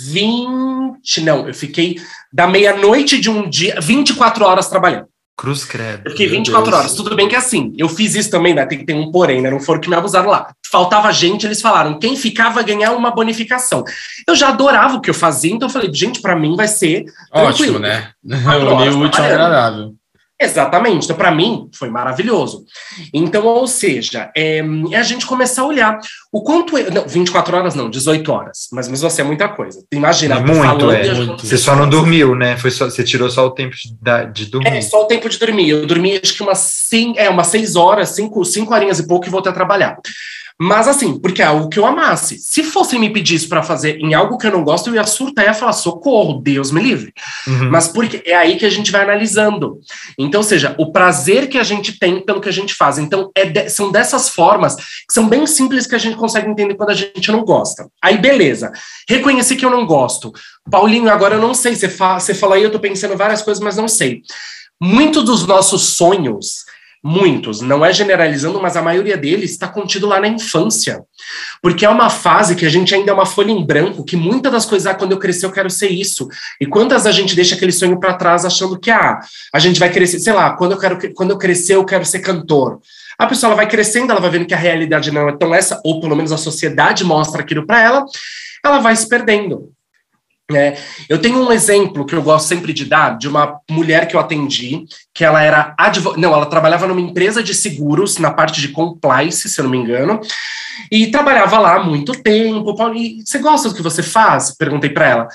[0.08, 2.00] 20, não, eu fiquei
[2.32, 5.08] da meia-noite de um dia, 24 horas trabalhando.
[5.36, 6.04] Cruz credo.
[6.06, 6.80] Eu fiquei 24 Deus.
[6.80, 6.94] horas.
[6.94, 8.66] Tudo bem que é assim, eu fiz isso também, né?
[8.66, 9.50] Tem que ter um porém, né?
[9.50, 10.54] Não foram que me abusaram lá.
[10.70, 13.84] Faltava gente, eles falaram, quem ficava ganhar uma bonificação.
[14.28, 17.06] Eu já adorava o que eu fazia, então eu falei, gente, para mim vai ser.
[17.32, 17.80] Ótimo, tranquilo.
[17.80, 18.12] né?
[18.94, 19.96] O útil agradável.
[20.40, 21.06] Exatamente.
[21.06, 22.66] Então, para mim, foi maravilhoso.
[23.14, 24.60] Então, ou seja, é,
[24.92, 26.00] é, a gente começar a olhar
[26.32, 26.78] o quanto.
[26.78, 28.68] É, não, 24 horas não, 18 horas.
[28.72, 29.84] Mas mesmo assim é muita coisa.
[29.92, 30.40] Imagina.
[30.40, 31.14] Muito, falando, é.
[31.14, 31.46] Muito.
[31.46, 32.58] Você só não dormiu, né?
[32.58, 34.68] Foi só, você tirou só o tempo de, de dormir.
[34.68, 35.70] É, só o tempo de dormir.
[35.70, 39.30] Eu dormi acho que umas, cinco, é, umas 6 horas, 5 horinhas e pouco e
[39.30, 39.98] voltei a trabalhar.
[40.60, 42.38] Mas assim, porque é algo que eu amasse.
[42.38, 45.04] Se fosse me pedir isso para fazer em algo que eu não gosto, eu ia
[45.04, 47.14] surtar e ia falar: socorro, Deus me livre.
[47.48, 47.72] Uhum.
[47.72, 49.80] Mas porque é aí que a gente vai analisando.
[50.18, 52.98] Então, ou seja, o prazer que a gente tem pelo que a gente faz.
[52.98, 56.76] Então, é de, são dessas formas que são bem simples que a gente consegue entender
[56.76, 57.88] quando a gente não gosta.
[58.02, 58.72] Aí, beleza.
[59.10, 60.32] Reconheci que eu não gosto.
[60.70, 61.76] Paulinho, agora eu não sei.
[61.76, 64.22] Você, fala, você falou aí, eu tô pensando várias coisas, mas não sei.
[64.82, 66.64] Muitos dos nossos sonhos
[67.04, 71.04] muitos, não é generalizando, mas a maioria deles está contido lá na infância.
[71.62, 74.52] Porque é uma fase que a gente ainda é uma folha em branco, que muitas
[74.52, 76.30] das coisas, ah, quando eu crescer eu quero ser isso.
[76.62, 79.20] E quantas a gente deixa aquele sonho para trás achando que, ah,
[79.54, 82.20] a gente vai crescer, sei lá, quando eu, quero, quando eu crescer eu quero ser
[82.20, 82.80] cantor.
[83.18, 85.82] A pessoa ela vai crescendo, ela vai vendo que a realidade não é tão essa,
[85.84, 88.06] ou pelo menos a sociedade mostra aquilo para ela,
[88.64, 89.73] ela vai se perdendo.
[90.56, 90.78] É,
[91.10, 94.20] eu tenho um exemplo que eu gosto sempre de dar de uma mulher que eu
[94.20, 98.70] atendi, que ela era advogada, não, ela trabalhava numa empresa de seguros na parte de
[98.70, 100.20] compliance, se eu não me engano,
[100.92, 102.76] e trabalhava lá há muito tempo.
[102.96, 104.56] E você gosta do que você faz?
[104.56, 105.28] Perguntei para ela.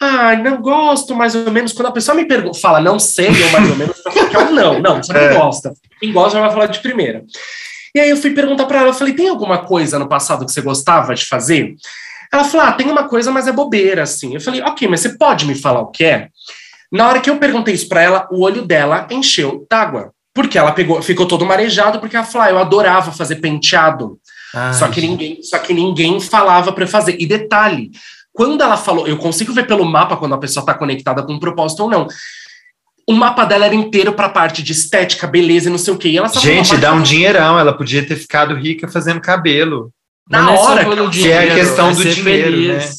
[0.00, 1.72] Ah, não gosto, mais ou menos.
[1.72, 3.96] Quando a pessoa me pergunta, fala não sei, ou mais ou menos,
[4.34, 5.34] eu não, não, você não é.
[5.34, 5.72] gosta.
[6.00, 7.24] Quem gosta já vai falar de primeira.
[7.94, 10.52] E aí eu fui perguntar para ela, eu falei, tem alguma coisa no passado que
[10.52, 11.76] você gostava de fazer?
[12.34, 14.34] Ela falou: ah, tem uma coisa, mas é bobeira, assim.
[14.34, 16.28] Eu falei: ok, mas você pode me falar o que é?
[16.90, 20.12] Na hora que eu perguntei isso para ela, o olho dela encheu d'água.
[20.34, 24.18] Porque ela pegou, ficou todo marejado, porque ela falou: ah, eu adorava fazer penteado.
[24.52, 27.16] Ai, só que ninguém, só que ninguém falava para fazer.
[27.20, 27.92] E detalhe,
[28.32, 31.38] quando ela falou, eu consigo ver pelo mapa quando a pessoa está conectada com um
[31.38, 32.08] propósito ou não.
[33.08, 35.98] O mapa dela era inteiro para a parte de estética, beleza e não sei o
[35.98, 36.08] quê.
[36.08, 37.58] E ela Gente, dá um dinheirão.
[37.58, 39.92] Ela podia ter ficado rica fazendo cabelo.
[40.28, 42.84] Na não hora, é que é a questão do dinheiro, feliz.
[42.84, 42.90] né?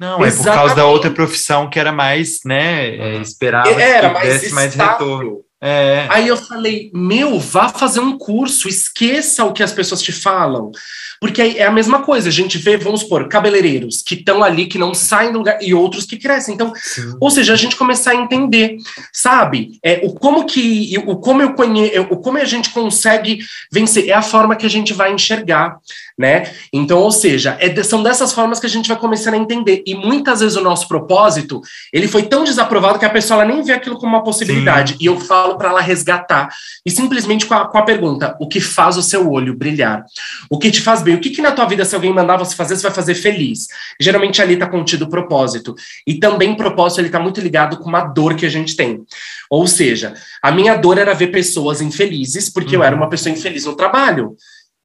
[0.00, 0.40] Não, Exatamente.
[0.40, 4.74] é por causa da outra profissão que era mais, né, é, esperava era mais, mais
[4.74, 5.42] retorno.
[5.64, 6.06] É.
[6.08, 10.72] Aí eu falei, meu, vá fazer um curso, esqueça o que as pessoas te falam.
[11.20, 14.76] Porque é a mesma coisa, a gente vê, vamos supor, cabeleireiros que estão ali, que
[14.76, 16.52] não saem do lugar, e outros que crescem.
[16.52, 17.16] Então, Sim.
[17.20, 18.76] ou seja, a gente começar a entender,
[19.12, 19.78] sabe?
[19.84, 23.38] É, o como que, o como eu conheço, o como a gente consegue
[23.70, 25.76] vencer, é a forma que a gente vai enxergar,
[26.18, 26.50] né?
[26.72, 29.82] Então, ou seja, é, são dessas formas que a gente vai começando a entender.
[29.86, 31.60] E muitas vezes o nosso propósito,
[31.92, 34.92] ele foi tão desaprovado que a pessoa nem vê aquilo como uma possibilidade.
[34.92, 34.98] Sim.
[35.00, 36.48] E eu falo para ela resgatar.
[36.84, 40.04] E simplesmente com a, com a pergunta: o que faz o seu olho brilhar?
[40.50, 41.14] O que te faz bem?
[41.14, 43.66] O que, que na tua vida, se alguém mandar você fazer, você vai fazer feliz?
[44.00, 45.74] Geralmente ali está contido o propósito.
[46.06, 49.02] E também o propósito ele está muito ligado com uma dor que a gente tem.
[49.50, 52.82] Ou seja, a minha dor era ver pessoas infelizes, porque uhum.
[52.82, 54.36] eu era uma pessoa infeliz no trabalho.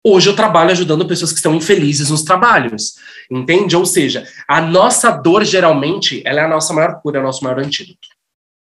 [0.04, 2.94] Hoje eu trabalho ajudando pessoas que estão infelizes nos trabalhos,
[3.30, 3.76] entende?
[3.76, 7.44] Ou seja, a nossa dor geralmente ela é a nossa maior cura, é o nosso
[7.44, 8.08] maior antídoto.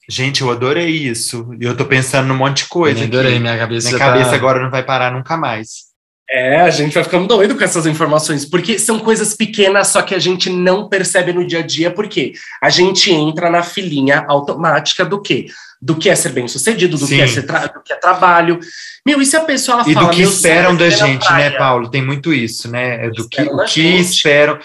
[0.08, 1.50] Gente, eu adorei isso.
[1.58, 3.00] E eu tô pensando num monte de coisa.
[3.00, 3.40] Eu adorei, aqui.
[3.40, 3.88] minha cabeça.
[3.88, 4.36] Minha cabeça tá...
[4.36, 5.94] agora não vai parar nunca mais.
[6.28, 10.14] É, a gente vai ficando doido com essas informações, porque são coisas pequenas, só que
[10.14, 12.32] a gente não percebe no dia a dia, porque
[12.62, 15.46] a gente entra na filinha automática do quê?
[15.84, 18.58] Do que é ser bem sucedido, do, que é, ser do que é trabalho.
[19.06, 21.90] Meu, e se a pessoa ela e fala, do que esperam da gente, né, Paulo?
[21.90, 23.04] Tem muito isso, né?
[23.04, 24.58] É do que, o que esperam,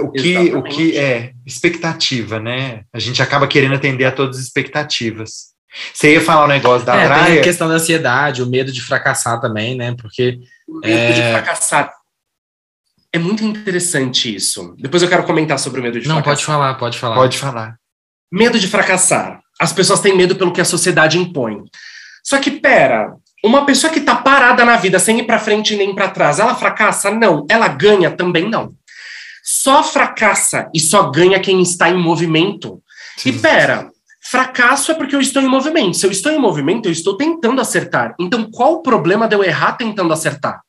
[0.00, 2.80] o que, o que é expectativa, né?
[2.94, 5.52] A gente acaba querendo atender a todas as expectativas.
[5.92, 7.26] Você ia falar o um negócio da é, praia.
[7.26, 9.94] Tem a questão da ansiedade, o medo de fracassar também, né?
[10.00, 10.38] Porque.
[10.66, 11.12] O medo é...
[11.12, 11.92] de fracassar.
[13.12, 14.74] É muito interessante isso.
[14.78, 16.30] Depois eu quero comentar sobre o medo de Não, fracassar.
[16.30, 17.14] Não, pode falar, pode falar.
[17.16, 17.76] Pode falar.
[18.32, 19.43] Medo de fracassar.
[19.64, 21.64] As pessoas têm medo pelo que a sociedade impõe.
[22.22, 25.94] Só que, pera, uma pessoa que está parada na vida sem ir para frente nem
[25.94, 27.10] para trás, ela fracassa?
[27.10, 27.46] Não.
[27.48, 28.10] Ela ganha?
[28.10, 28.72] Também não.
[29.42, 32.82] Só fracassa e só ganha quem está em movimento.
[33.16, 33.30] Sim.
[33.30, 33.88] E pera,
[34.22, 35.96] Fracasso é porque eu estou em movimento.
[35.96, 38.14] Se eu estou em movimento, eu estou tentando acertar.
[38.18, 40.60] Então, qual o problema de eu errar tentando acertar?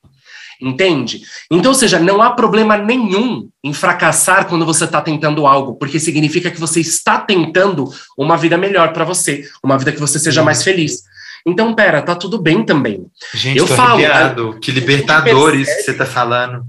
[0.65, 1.21] Entende?
[1.51, 5.99] Então, ou seja, não há problema nenhum em fracassar quando você está tentando algo, porque
[5.99, 7.87] significa que você está tentando
[8.17, 11.03] uma vida melhor para você, uma vida que você seja mais feliz.
[11.45, 13.05] Então, pera, tá tudo bem também.
[13.35, 14.59] Gente, eu falo, arrepiado.
[14.59, 16.65] que libertadores que você está falando.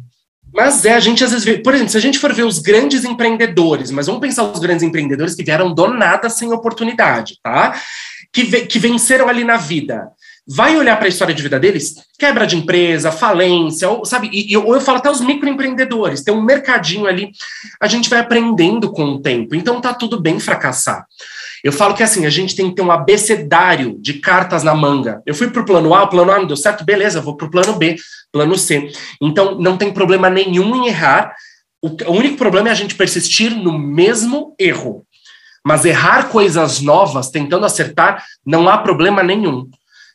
[0.53, 2.59] Mas é, a gente às vezes vê, por exemplo, se a gente for ver os
[2.59, 7.75] grandes empreendedores, mas vamos pensar os grandes empreendedores que vieram do nada sem oportunidade, tá?
[8.31, 10.09] Que, que venceram ali na vida.
[10.49, 14.31] Vai olhar para a história de vida deles, quebra de empresa, falência, ou, sabe?
[14.33, 17.33] E, e, ou eu falo até os microempreendedores, tem um mercadinho ali,
[17.81, 21.05] a gente vai aprendendo com o tempo, então tá tudo bem fracassar.
[21.65, 25.21] Eu falo que assim, a gente tem que ter um abecedário de cartas na manga.
[25.27, 27.49] Eu fui para o plano A, o plano A não deu certo, beleza, vou para
[27.49, 27.97] o plano B,
[28.31, 28.89] plano C.
[29.21, 31.35] Então, não tem problema nenhum em errar.
[31.83, 35.05] O, o único problema é a gente persistir no mesmo erro.
[35.65, 39.69] Mas errar coisas novas, tentando acertar, não há problema nenhum.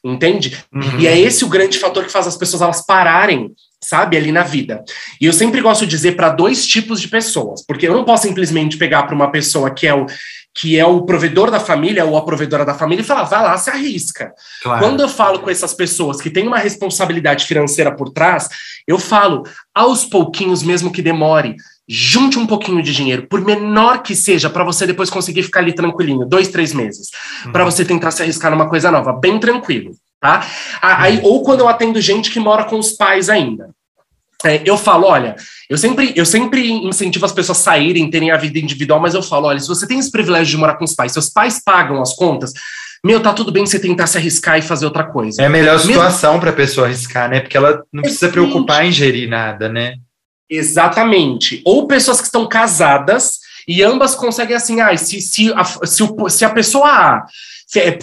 [0.04, 0.58] Entende?
[0.74, 1.00] Uhum.
[1.00, 4.44] E é esse o grande fator que faz as pessoas elas pararem sabe, ali na
[4.44, 4.84] vida.
[5.20, 8.28] E eu sempre gosto de dizer para dois tipos de pessoas, porque eu não posso
[8.28, 10.06] simplesmente pegar para uma pessoa que é o
[10.54, 13.58] que é o provedor da família ou a provedora da família e falar, vai lá,
[13.58, 14.34] se arrisca.
[14.62, 14.82] Claro.
[14.82, 18.50] Quando eu falo com essas pessoas que têm uma responsabilidade financeira por trás,
[18.86, 19.44] eu falo,
[19.74, 21.56] aos pouquinhos, mesmo que demore,
[21.94, 25.74] junte um pouquinho de dinheiro, por menor que seja, para você depois conseguir ficar ali
[25.74, 27.10] tranquilinho, dois, três meses,
[27.46, 27.52] uhum.
[27.52, 29.92] para você tentar se arriscar numa coisa nova, bem tranquilo.
[30.18, 30.46] Tá?
[30.82, 33.72] Aí, ou quando eu atendo gente que mora com os pais ainda.
[34.46, 35.36] É, eu falo, olha,
[35.70, 39.22] eu sempre, eu sempre incentivo as pessoas a saírem, terem a vida individual, mas eu
[39.22, 42.02] falo, olha, se você tem esse privilégio de morar com os pais, seus pais pagam
[42.02, 42.54] as contas,
[43.04, 45.42] meu, tá tudo bem você tentar se arriscar e fazer outra coisa.
[45.42, 47.42] É a melhor situação para a pessoa arriscar, né?
[47.42, 49.96] Porque ela não precisa se preocupar em gerir nada, né?
[50.52, 51.62] Exatamente.
[51.66, 56.30] Ou pessoas que estão casadas e ambas conseguem assim, ah, se, se, a, se, o,
[56.30, 57.26] se a pessoa A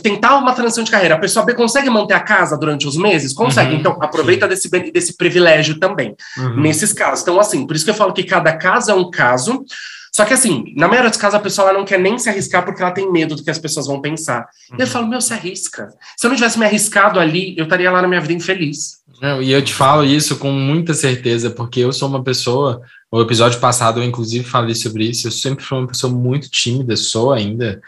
[0.03, 3.35] tentar uma transição de carreira, a pessoa B consegue manter a casa durante os meses?
[3.35, 3.75] Consegue.
[3.75, 6.61] Uhum, então, aproveita desse, desse privilégio também, uhum.
[6.61, 7.21] nesses casos.
[7.21, 9.63] Então, assim, por isso que eu falo que cada caso é um caso.
[10.11, 12.65] Só que, assim, na maioria dos casos, a pessoa ela não quer nem se arriscar
[12.65, 14.49] porque ela tem medo do que as pessoas vão pensar.
[14.71, 14.79] Uhum.
[14.79, 15.91] E eu falo, meu, se arrisca.
[16.17, 18.99] Se eu não tivesse me arriscado ali, eu estaria lá na minha vida infeliz.
[19.21, 22.81] Não, e eu te falo isso com muita certeza, porque eu sou uma pessoa.
[23.11, 25.27] O episódio passado eu, inclusive, falei sobre isso.
[25.27, 27.81] Eu sempre fui uma pessoa muito tímida, sou ainda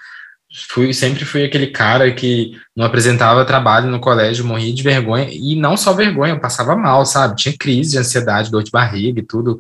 [0.69, 5.55] fui, sempre fui aquele cara que não apresentava trabalho no colégio, morria de vergonha, e
[5.55, 7.37] não só vergonha, eu passava mal, sabe?
[7.37, 9.59] Tinha crise de ansiedade, dor de barriga e tudo.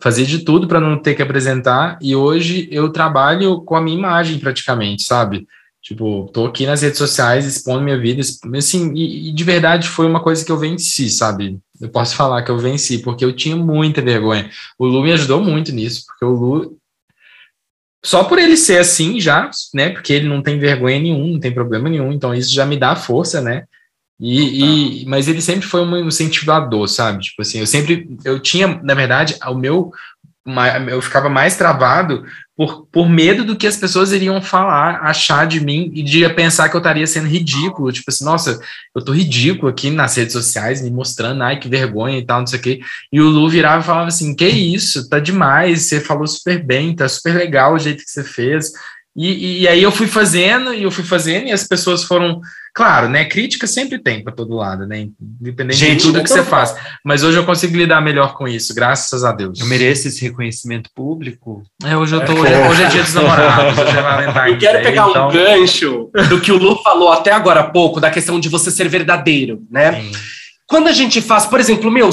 [0.00, 3.96] Fazia de tudo para não ter que apresentar, e hoje eu trabalho com a minha
[3.96, 5.46] imagem praticamente, sabe?
[5.82, 8.22] Tipo, tô aqui nas redes sociais expondo minha vida,
[8.56, 11.58] assim, e, e de verdade foi uma coisa que eu venci, sabe?
[11.80, 14.48] Eu posso falar que eu venci, porque eu tinha muita vergonha.
[14.78, 16.78] O Lu me ajudou muito nisso, porque o Lu
[18.04, 19.90] só por ele ser assim já, né?
[19.90, 22.94] Porque ele não tem vergonha nenhum, não tem problema nenhum, então isso já me dá
[22.94, 23.64] força, né?
[24.20, 27.24] E, e, mas ele sempre foi um incentivador, sabe?
[27.24, 29.90] Tipo assim, eu sempre, eu tinha, na verdade, o meu,
[30.88, 32.24] eu ficava mais travado
[32.56, 36.68] por, por medo do que as pessoas iriam falar, achar de mim e de pensar
[36.68, 37.90] que eu estaria sendo ridículo.
[37.90, 38.60] Tipo assim, nossa,
[38.94, 42.46] eu tô ridículo aqui nas redes sociais, me mostrando, ai, que vergonha e tal, não
[42.46, 42.80] sei o quê.
[43.10, 46.94] E o Lu virava e falava assim: que isso, tá demais, você falou super bem,
[46.94, 48.72] tá super legal o jeito que você fez.
[49.14, 52.40] E, e aí eu fui fazendo, e eu fui fazendo, e as pessoas foram
[52.74, 53.26] Claro, né?
[53.26, 55.08] Crítica sempre tem para todo lado, né?
[55.20, 56.74] Independente Gente, de tudo que você faz.
[57.04, 59.60] Mas hoje eu consigo lidar melhor com isso, graças a Deus.
[59.60, 61.62] Eu mereço esse reconhecimento público.
[61.84, 62.32] É, hoje eu tô.
[62.32, 64.52] Hoje, é, hoje é dia dos namorados, hoje é Valentine's.
[64.52, 65.28] Eu quero pegar então...
[65.28, 68.70] um gancho do que o Lu falou até agora há pouco, da questão de você
[68.70, 70.00] ser verdadeiro, né?
[70.00, 70.12] Sim.
[70.66, 72.08] Quando a gente faz, por exemplo, meu,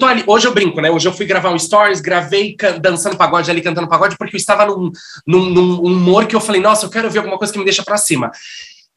[0.00, 0.90] Ali, hoje eu brinco, né?
[0.90, 4.64] Hoje eu fui gravar um stories, gravei dançando pagode ali, cantando pagode, porque eu estava
[4.64, 4.90] num,
[5.26, 7.82] num, num, humor que eu falei, nossa, eu quero ver alguma coisa que me deixa
[7.82, 8.30] para cima.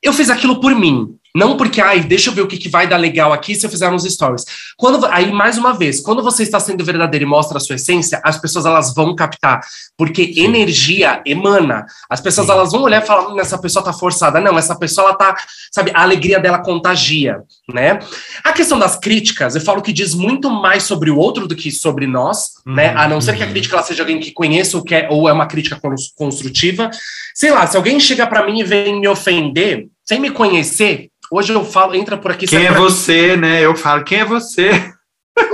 [0.02, 1.18] Eu fiz aquilo por mim.
[1.36, 3.70] Não porque, ai, deixa eu ver o que, que vai dar legal aqui se eu
[3.70, 4.46] fizer uns stories.
[4.78, 8.22] Quando, aí, mais uma vez, quando você está sendo verdadeiro e mostra a sua essência,
[8.24, 9.60] as pessoas elas vão captar.
[9.98, 10.46] Porque Sim.
[10.46, 11.86] energia emana.
[12.10, 12.54] As pessoas Sim.
[12.54, 14.40] elas vão olhar e falar, hum, essa pessoa tá forçada.
[14.40, 15.36] Não, essa pessoa, ela tá,
[15.74, 17.42] sabe, a alegria dela contagia,
[17.74, 18.00] né?
[18.42, 21.70] A questão das críticas, eu falo que diz muito mais sobre o outro do que
[21.70, 22.76] sobre nós, uhum.
[22.76, 22.94] né?
[22.96, 23.52] A não ser que a uhum.
[23.52, 25.78] crítica ela seja alguém que conheça ou, quer, ou é uma crítica
[26.16, 26.90] construtiva.
[27.34, 31.53] Sei lá, se alguém chega para mim e vem me ofender, sem me conhecer, Hoje
[31.53, 32.47] eu falo, entra por aqui.
[32.47, 33.38] Quem é você, aqui.
[33.38, 33.61] né?
[33.61, 34.93] Eu falo, quem é você?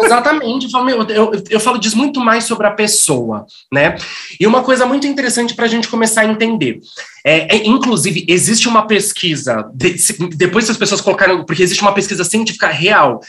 [0.04, 3.96] Exatamente, eu falo, eu, eu, eu, falo diz muito mais sobre a pessoa, né?
[4.40, 6.80] E uma coisa muito interessante para a gente começar a entender.
[7.26, 11.94] É, é, inclusive, existe uma pesquisa, de, se, depois as pessoas colocaram, porque existe uma
[11.94, 13.22] pesquisa científica real,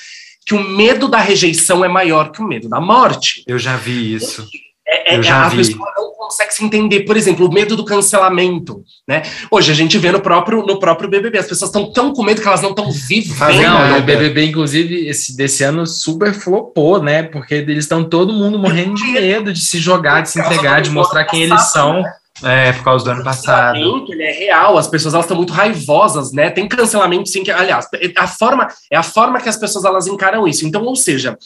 [0.44, 3.42] que o medo da rejeição é maior que o medo da morte.
[3.46, 4.46] Eu já vi isso.
[4.86, 5.58] É, é, a vi.
[5.58, 7.00] pessoa não consegue se entender.
[7.00, 9.22] Por exemplo, o medo do cancelamento, né?
[9.50, 12.40] Hoje a gente vê no próprio, no próprio BBB, as pessoas estão tão com medo
[12.40, 13.62] que elas não estão vivendo.
[13.62, 17.22] Não, o BBB, inclusive, esse, desse ano super flopou, né?
[17.22, 20.90] Porque eles estão todo mundo morrendo de medo de se jogar, de se entregar, de
[20.90, 22.02] mostrar quem eles são.
[22.42, 24.06] É, por causa do ano passado.
[24.08, 26.50] Ele é real, as pessoas elas estão muito raivosas, né?
[26.50, 30.48] Tem cancelamento, sim, que, aliás, a forma é a forma que as pessoas elas encaram
[30.48, 30.66] isso.
[30.66, 31.36] Então, ou seja,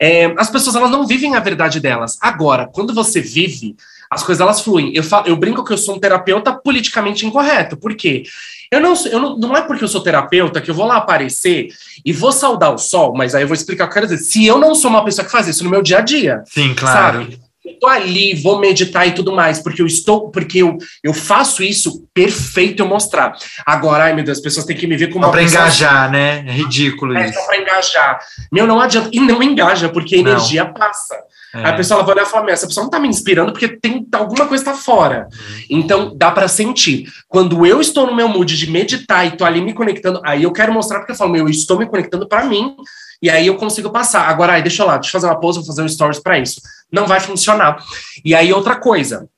[0.00, 2.16] é, as pessoas elas não vivem a verdade delas.
[2.20, 3.74] Agora, quando você vive,
[4.10, 4.92] as coisas elas fluem.
[4.94, 7.76] Eu, falo, eu brinco que eu sou um terapeuta politicamente incorreto.
[7.76, 8.22] Por quê?
[8.70, 11.68] Eu não, eu não, não é porque eu sou terapeuta que eu vou lá aparecer
[12.04, 14.22] e vou saudar o sol, mas aí eu vou explicar o que eu quero dizer.
[14.22, 16.42] Se eu não sou uma pessoa que faz isso no meu dia a dia.
[16.46, 17.22] Sim, claro.
[17.22, 17.47] Sabe?
[17.68, 21.62] Eu tô ali, vou meditar e tudo mais, porque eu estou, porque eu, eu faço
[21.62, 23.34] isso perfeito eu mostrar.
[23.64, 26.04] Agora, ai meu Deus, as pessoas têm que me ver como só uma pra engajar,
[26.04, 26.12] assim.
[26.12, 26.44] né?
[26.46, 27.38] É ridículo é, isso.
[27.38, 28.18] É, só pra engajar.
[28.50, 29.10] Meu, não adianta.
[29.12, 30.72] E não engaja, porque a energia não.
[30.72, 31.14] passa.
[31.54, 31.58] É.
[31.58, 34.06] Aí a pessoa vai olhar e fala: essa pessoa não tá me inspirando porque tem
[34.12, 35.28] alguma coisa tá fora.
[35.32, 35.62] Uhum.
[35.70, 37.08] Então dá para sentir.
[37.26, 40.52] Quando eu estou no meu mood de meditar e tô ali me conectando, aí eu
[40.52, 42.74] quero mostrar porque eu falo: meu, eu estou me conectando para mim
[43.20, 44.28] e aí eu consigo passar.
[44.28, 46.38] Agora, aí, deixa eu lá, deixa eu fazer uma pose, vou fazer um stories para
[46.38, 46.60] isso.
[46.92, 47.82] Não vai funcionar.
[48.24, 49.28] E aí, outra coisa,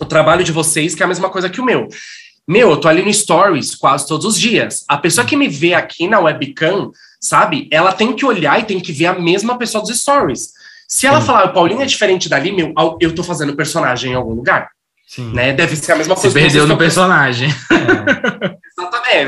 [0.00, 1.88] o trabalho de vocês, que é a mesma coisa que o meu.
[2.48, 4.84] Meu, eu tô ali no stories quase todos os dias.
[4.88, 6.90] A pessoa que me vê aqui na webcam,
[7.20, 10.52] sabe, ela tem que olhar e tem que ver a mesma pessoa dos stories.
[10.88, 11.26] Se ela Sim.
[11.26, 14.70] falar, o Paulinho é diferente dali, meu, eu tô fazendo personagem em algum lugar.
[15.06, 15.32] Sim.
[15.32, 15.52] Né?
[15.52, 16.28] Deve ser a mesma coisa.
[16.28, 17.48] Se perdeu no personagem.
[17.70, 18.56] É.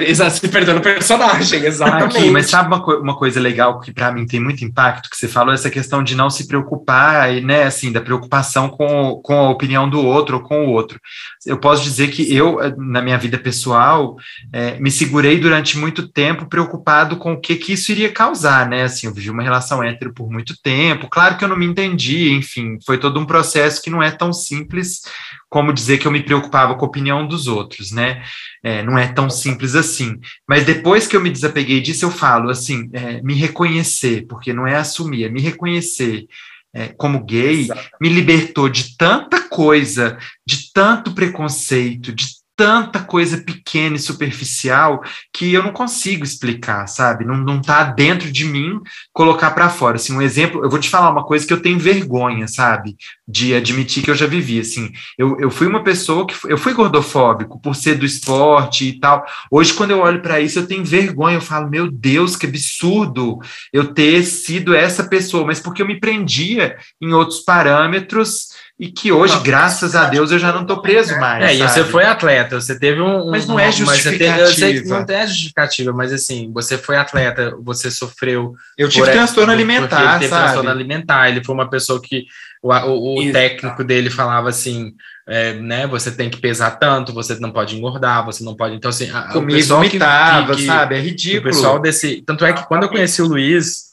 [0.02, 2.18] exatamente, se perdeu no personagem, exatamente.
[2.18, 5.16] Aqui, mas sabe uma, co uma coisa legal que para mim tem muito impacto, que
[5.16, 9.50] você falou, essa questão de não se preocupar, né, assim, da preocupação com, com a
[9.50, 11.00] opinião do outro ou com o outro.
[11.46, 14.16] Eu posso dizer que eu, na minha vida pessoal,
[14.52, 18.82] é, me segurei durante muito tempo preocupado com o que, que isso iria causar, né,
[18.82, 22.32] assim, eu vivi uma relação hétero por muito tempo, claro que eu não me entendi,
[22.32, 25.00] enfim, foi todo um processo que não é tão simples
[25.48, 28.22] como dizer que eu me preocupava com a opinião dos outros, né?
[28.62, 30.18] É, não é tão simples assim.
[30.48, 34.66] Mas depois que eu me desapeguei disso, eu falo assim: é, me reconhecer, porque não
[34.66, 36.26] é assumir, é me reconhecer.
[36.74, 37.88] É, como gay, Exato.
[37.98, 42.26] me libertou de tanta coisa, de tanto preconceito, de
[42.58, 45.00] tanta coisa pequena e superficial
[45.32, 47.24] que eu não consigo explicar, sabe?
[47.24, 48.80] Não, não tá dentro de mim
[49.12, 49.94] colocar para fora.
[49.94, 52.96] Assim, um exemplo, eu vou te falar uma coisa que eu tenho vergonha, sabe?
[53.28, 54.90] De admitir que eu já vivi, assim.
[55.16, 59.24] Eu, eu fui uma pessoa que eu fui gordofóbico por ser do esporte e tal.
[59.52, 61.36] Hoje, quando eu olho para isso, eu tenho vergonha.
[61.36, 63.38] Eu falo, meu Deus, que absurdo
[63.72, 68.48] eu ter sido essa pessoa, mas porque eu me prendia em outros parâmetros
[68.78, 71.42] E que hoje, não, graças a Deus, eu já não tô preso mais.
[71.42, 71.58] É, sabe?
[71.58, 73.28] e você foi atleta, você teve um.
[73.28, 74.36] Mas não é justificativa.
[74.38, 78.54] Mas teve, não é justificativa, mas assim, você foi atleta, você sofreu.
[78.76, 80.00] Eu tive transtorno alimentar.
[80.00, 80.42] Ele teve sabe?
[80.44, 82.26] transtorno alimentar, ele foi uma pessoa que
[82.62, 84.94] o, o, o técnico dele falava assim.
[85.30, 88.74] É, né, você tem que pesar tanto, você não pode engordar, você não pode.
[88.74, 90.94] Então, assim, a, Comigo o pessoal vomitava, que, que, sabe?
[90.94, 91.40] É ridículo.
[91.40, 92.22] O pessoal desse.
[92.24, 93.87] Tanto é que quando eu conheci o Luiz,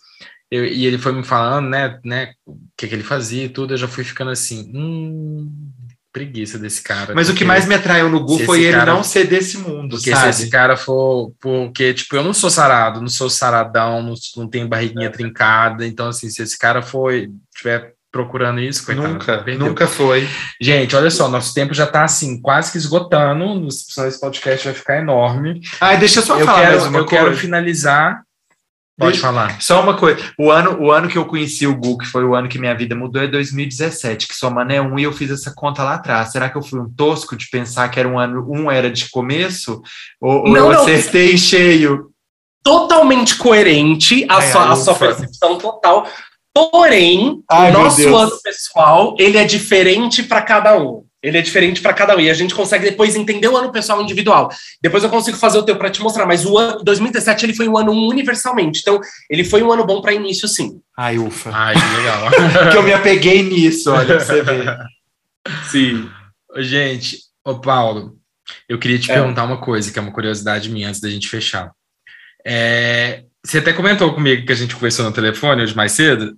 [0.55, 3.73] eu, e ele foi me falando, né, né, o que, que ele fazia e tudo,
[3.73, 5.51] eu já fui ficando assim, hum,
[6.11, 7.13] preguiça desse cara.
[7.13, 9.97] Mas o que mais me atraiu no Gu foi ele cara, não ser desse mundo,
[9.97, 10.33] porque sabe?
[10.33, 14.47] se esse cara for, porque, tipo, eu não sou sarado, não sou saradão, não, não
[14.47, 17.13] tenho barriguinha trincada, então, assim, se esse cara for,
[17.55, 20.25] tiver procurando isso, coitado, Nunca, nunca foi.
[20.61, 25.01] Gente, olha só, nosso tempo já tá, assim, quase que esgotando, esse podcast vai ficar
[25.01, 25.59] enorme.
[25.81, 27.07] Ai, deixa eu só eu falar quero, Eu coisa.
[27.07, 28.21] quero finalizar
[28.97, 29.61] Pode falar.
[29.61, 30.23] Só uma coisa.
[30.39, 32.73] O ano, o ano que eu conheci o Gu, que foi o ano que minha
[32.73, 36.31] vida mudou, é 2017, que somando é um, e eu fiz essa conta lá atrás.
[36.31, 39.09] Será que eu fui um tosco de pensar que era um ano, um era de
[39.09, 39.81] começo?
[40.21, 41.37] Ou, não, ou eu acertei não.
[41.37, 42.11] cheio?
[42.63, 46.07] Totalmente coerente a, Ai, sua, a sua percepção total.
[46.53, 51.04] Porém, Ai, o nosso ano pessoal, ele é diferente para cada um.
[51.25, 52.19] Ele é diferente para cada um.
[52.19, 54.47] E a gente consegue depois entender o ano pessoal individual.
[54.79, 56.27] Depois eu consigo fazer o teu para te mostrar.
[56.27, 58.81] Mas o ano 2017 ele foi um ano universalmente.
[58.81, 60.79] Então, ele foi um ano bom para início, sim.
[60.95, 61.49] Ai, ufa.
[61.51, 62.29] Ai, que legal.
[62.71, 64.77] que eu me apeguei nisso, olha, pra você ver.
[65.69, 66.09] Sim.
[66.57, 68.15] Gente, ô Paulo,
[68.67, 69.13] eu queria te é.
[69.13, 71.71] perguntar uma coisa, que é uma curiosidade minha antes da gente fechar.
[72.43, 76.35] É, você até comentou comigo que a gente conversou no telefone hoje mais cedo,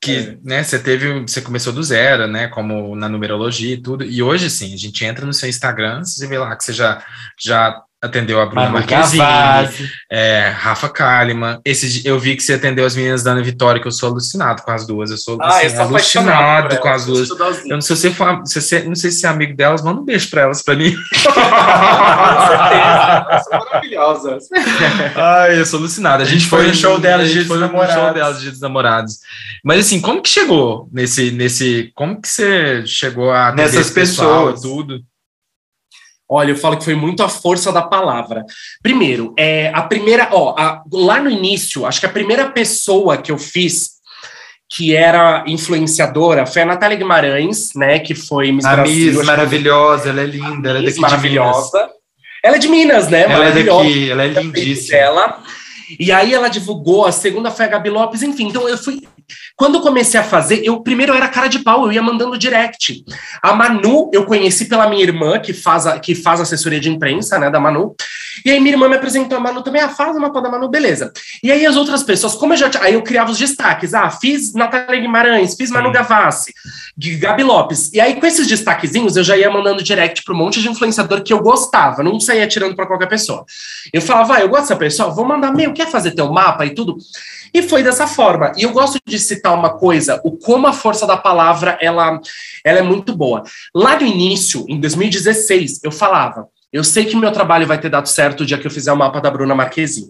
[0.00, 0.38] que é.
[0.42, 4.48] né, você teve, você começou do zero, né, como na numerologia e tudo, e hoje
[4.48, 7.04] sim, a gente entra no seu Instagram, você vê lá que você já,
[7.38, 9.24] já atendeu a Bruna Marquezine,
[10.10, 11.60] é, Rafa Kalimann.
[11.64, 14.62] Esse, eu vi que você atendeu as meninas da Ana Vitória, que eu sou alucinado
[14.62, 15.10] com as duas.
[15.10, 17.28] Eu sou, ah, assim, eu alucinado com as duas.
[17.28, 20.04] Eu não sei se for, se você, não sei se é amigo delas, manda um
[20.04, 20.94] beijo para elas, para mim.
[21.24, 24.44] com certeza, são maravilhosas.
[25.16, 26.22] Ai, eu sou alucinado.
[26.22, 28.60] A gente, a gente foi no show delas, de foi no show delas, Dia dos
[28.60, 29.18] Namorados.
[29.64, 35.02] Mas assim, como que chegou nesse, nesse, como que você chegou a nessas pessoas tudo?
[36.28, 38.44] Olha, eu falo que foi muito a força da palavra.
[38.82, 43.32] Primeiro, é, a primeira, ó, a, lá no início, acho que a primeira pessoa que
[43.32, 43.98] eu fiz
[44.70, 49.14] que era influenciadora foi a Natália Guimarães, né, que foi Miss a Brasil.
[49.14, 51.88] Miss maravilhosa, ela é linda, ela é daqui maravilhosa.
[52.44, 53.22] Ela é de Minas, né?
[53.22, 54.98] Ela é daqui, ela é lindíssima.
[54.98, 55.42] Ela.
[55.98, 58.48] E aí ela divulgou, a segunda foi a Gabi Lopes, enfim.
[58.48, 59.08] Então eu fui,
[59.56, 62.38] quando eu comecei a fazer, eu primeiro eu era cara de pau, eu ia mandando
[62.38, 63.04] direct.
[63.42, 67.38] A Manu, eu conheci pela minha irmã, que faz, a, que faz assessoria de imprensa,
[67.38, 67.94] né, da Manu.
[68.44, 70.68] E aí minha irmã me apresentou a Manu também, ah, faz uma mapa da Manu,
[70.68, 71.12] beleza.
[71.42, 74.52] E aí as outras pessoas, como eu já aí eu criava os destaques, ah, fiz
[74.54, 76.52] Natália Guimarães, fiz Manu Gavassi,
[76.96, 77.92] Gabi Lopes.
[77.92, 81.22] E aí com esses destaquezinhos eu já ia mandando direct para um monte de influenciador
[81.22, 83.44] que eu gostava, não saía tirando para qualquer pessoa.
[83.92, 86.70] Eu falava, ah, eu gosto dessa pessoa, vou mandar meu, quer fazer teu mapa e
[86.70, 86.96] tudo?
[87.52, 88.52] E foi dessa forma.
[88.56, 92.20] E eu gosto de citar uma coisa, o como a força da palavra ela,
[92.64, 93.42] ela é muito boa.
[93.74, 98.08] Lá no início, em 2016, eu falava, eu sei que meu trabalho vai ter dado
[98.08, 100.08] certo o dia que eu fizer o mapa da Bruna Marquezine.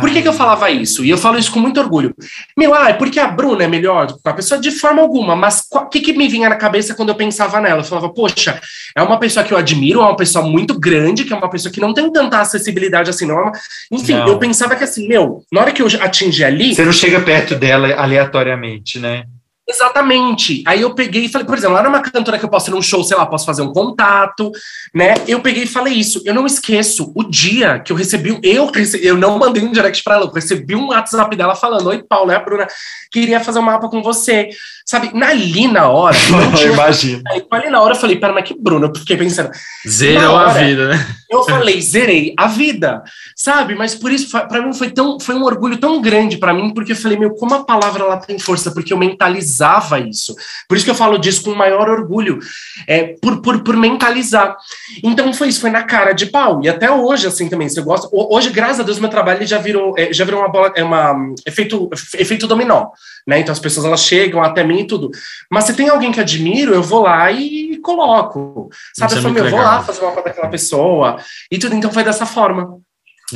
[0.00, 1.04] Por que, que eu falava isso?
[1.04, 2.14] E eu falo isso com muito orgulho.
[2.56, 5.34] Meu, ah, é porque a Bruna é melhor do que a pessoa de forma alguma,
[5.34, 7.80] mas o que, que me vinha na cabeça quando eu pensava nela?
[7.80, 8.60] Eu falava, poxa,
[8.96, 11.72] é uma pessoa que eu admiro, é uma pessoa muito grande, que é uma pessoa
[11.72, 13.48] que não tem tanta acessibilidade assim, não.
[13.48, 13.52] É
[13.90, 14.28] enfim, não.
[14.28, 16.72] eu pensava que assim, meu, na hora que eu atingi ali.
[16.72, 19.24] Você não chega perto dela aleatoriamente, né?
[19.70, 20.64] Exatamente.
[20.66, 22.82] Aí eu peguei e falei, por exemplo, lá numa cantora que eu posso ir num
[22.82, 24.50] show, sei lá, posso fazer um contato,
[24.92, 25.14] né?
[25.28, 26.20] Eu peguei e falei isso.
[26.24, 30.02] Eu não esqueço o dia que eu recebi, eu recebi, eu não mandei um direct
[30.02, 32.66] para ela, eu recebi um WhatsApp dela falando: Oi, Paulo, é a Bruna,
[33.12, 34.48] queria fazer um mapa com você.
[34.90, 36.16] Sabe, ali na hora.
[36.28, 36.72] Não tinha...
[36.72, 37.22] Imagina.
[37.48, 38.86] Ali na hora eu falei, pera, mas que Bruna?
[38.88, 39.48] Eu fiquei pensando.
[39.88, 41.06] Zerou hora, a vida, né?
[41.30, 43.00] Eu falei, zerei a vida,
[43.36, 43.76] sabe?
[43.76, 46.90] Mas por isso, para mim, foi, tão, foi um orgulho tão grande para mim, porque
[46.90, 50.34] eu falei, meu, como a palavra ela tem força, porque eu mentalizava isso.
[50.68, 52.40] Por isso que eu falo disso com maior orgulho,
[52.84, 54.56] é, por, por, por mentalizar.
[55.04, 56.60] Então foi isso, foi na cara de pau.
[56.64, 58.08] E até hoje, assim também, se eu gosto.
[58.12, 61.14] Hoje, graças a Deus, meu trabalho já virou, é, já virou uma bola, é uma
[61.46, 61.88] efeito,
[62.18, 62.88] efeito dominó.
[63.30, 63.38] Né?
[63.38, 65.12] Então as pessoas elas chegam até mim e tudo.
[65.48, 68.68] Mas se tem alguém que admiro, eu vou lá e coloco.
[68.92, 69.14] Sabe?
[69.14, 71.16] Isso eu, é eu vou lá fazer uma foto daquela pessoa
[71.48, 71.76] e tudo.
[71.76, 72.80] Então foi dessa forma.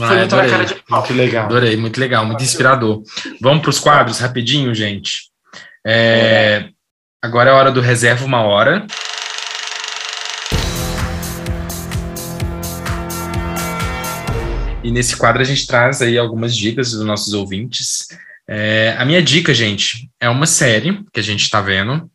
[0.00, 1.44] Ah, foi muito, cara de muito legal.
[1.44, 3.04] Adorei, muito legal, muito inspirador.
[3.40, 5.30] Vamos para os quadros rapidinho, gente.
[5.86, 6.70] É,
[7.22, 8.84] agora é a hora do reserva uma hora.
[14.82, 18.08] E nesse quadro a gente traz aí algumas dicas dos nossos ouvintes.
[18.48, 22.10] É, a minha dica, gente, é uma série que a gente está vendo.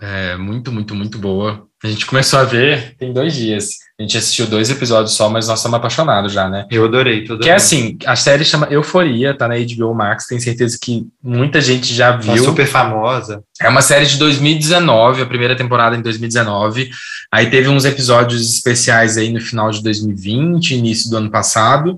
[0.00, 1.66] É muito, muito, muito boa.
[1.82, 3.70] A gente começou a ver tem dois dias.
[3.98, 6.66] A gente assistiu dois episódios só, mas nós estamos apaixonados já, né?
[6.70, 7.42] Eu adorei, tudo.
[7.42, 11.60] Que é assim, a série chama Euforia, tá na HBO Max, tenho certeza que muita
[11.60, 12.44] gente já Tá viu.
[12.44, 13.42] super famosa.
[13.60, 16.90] É uma série de 2019, a primeira temporada em 2019.
[17.32, 21.96] Aí teve uns episódios especiais aí no final de 2020, início do ano passado.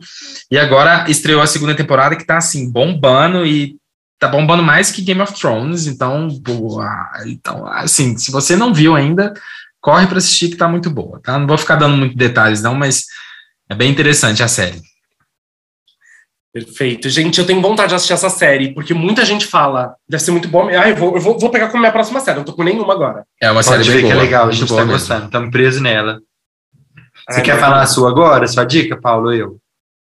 [0.51, 3.77] E agora estreou a segunda temporada que tá assim, bombando e
[4.19, 5.87] tá bombando mais que Game of Thrones.
[5.87, 6.89] Então, boa.
[7.27, 9.35] Então, assim, se você não viu ainda,
[9.81, 11.39] corre para assistir que tá muito boa, tá?
[11.39, 13.07] Não vou ficar dando muito detalhes não, mas
[13.69, 14.81] é bem interessante a série.
[16.53, 17.09] Perfeito.
[17.09, 20.49] Gente, eu tenho vontade de assistir essa série, porque muita gente fala, deve ser muito
[20.49, 20.69] bom.
[20.69, 22.93] Ah, eu vou, eu vou, vou pegar como minha próxima série, não tô com nenhuma
[22.93, 23.25] agora.
[23.41, 24.99] É uma série Pode bem ver que é boa, legal, a gente boa tá mesmo.
[24.99, 25.27] gostando.
[25.27, 26.21] Estamos presos nela.
[27.29, 28.49] Você Ai, quer falar a sua agora?
[28.49, 29.57] Sua dica, Paulo ou eu?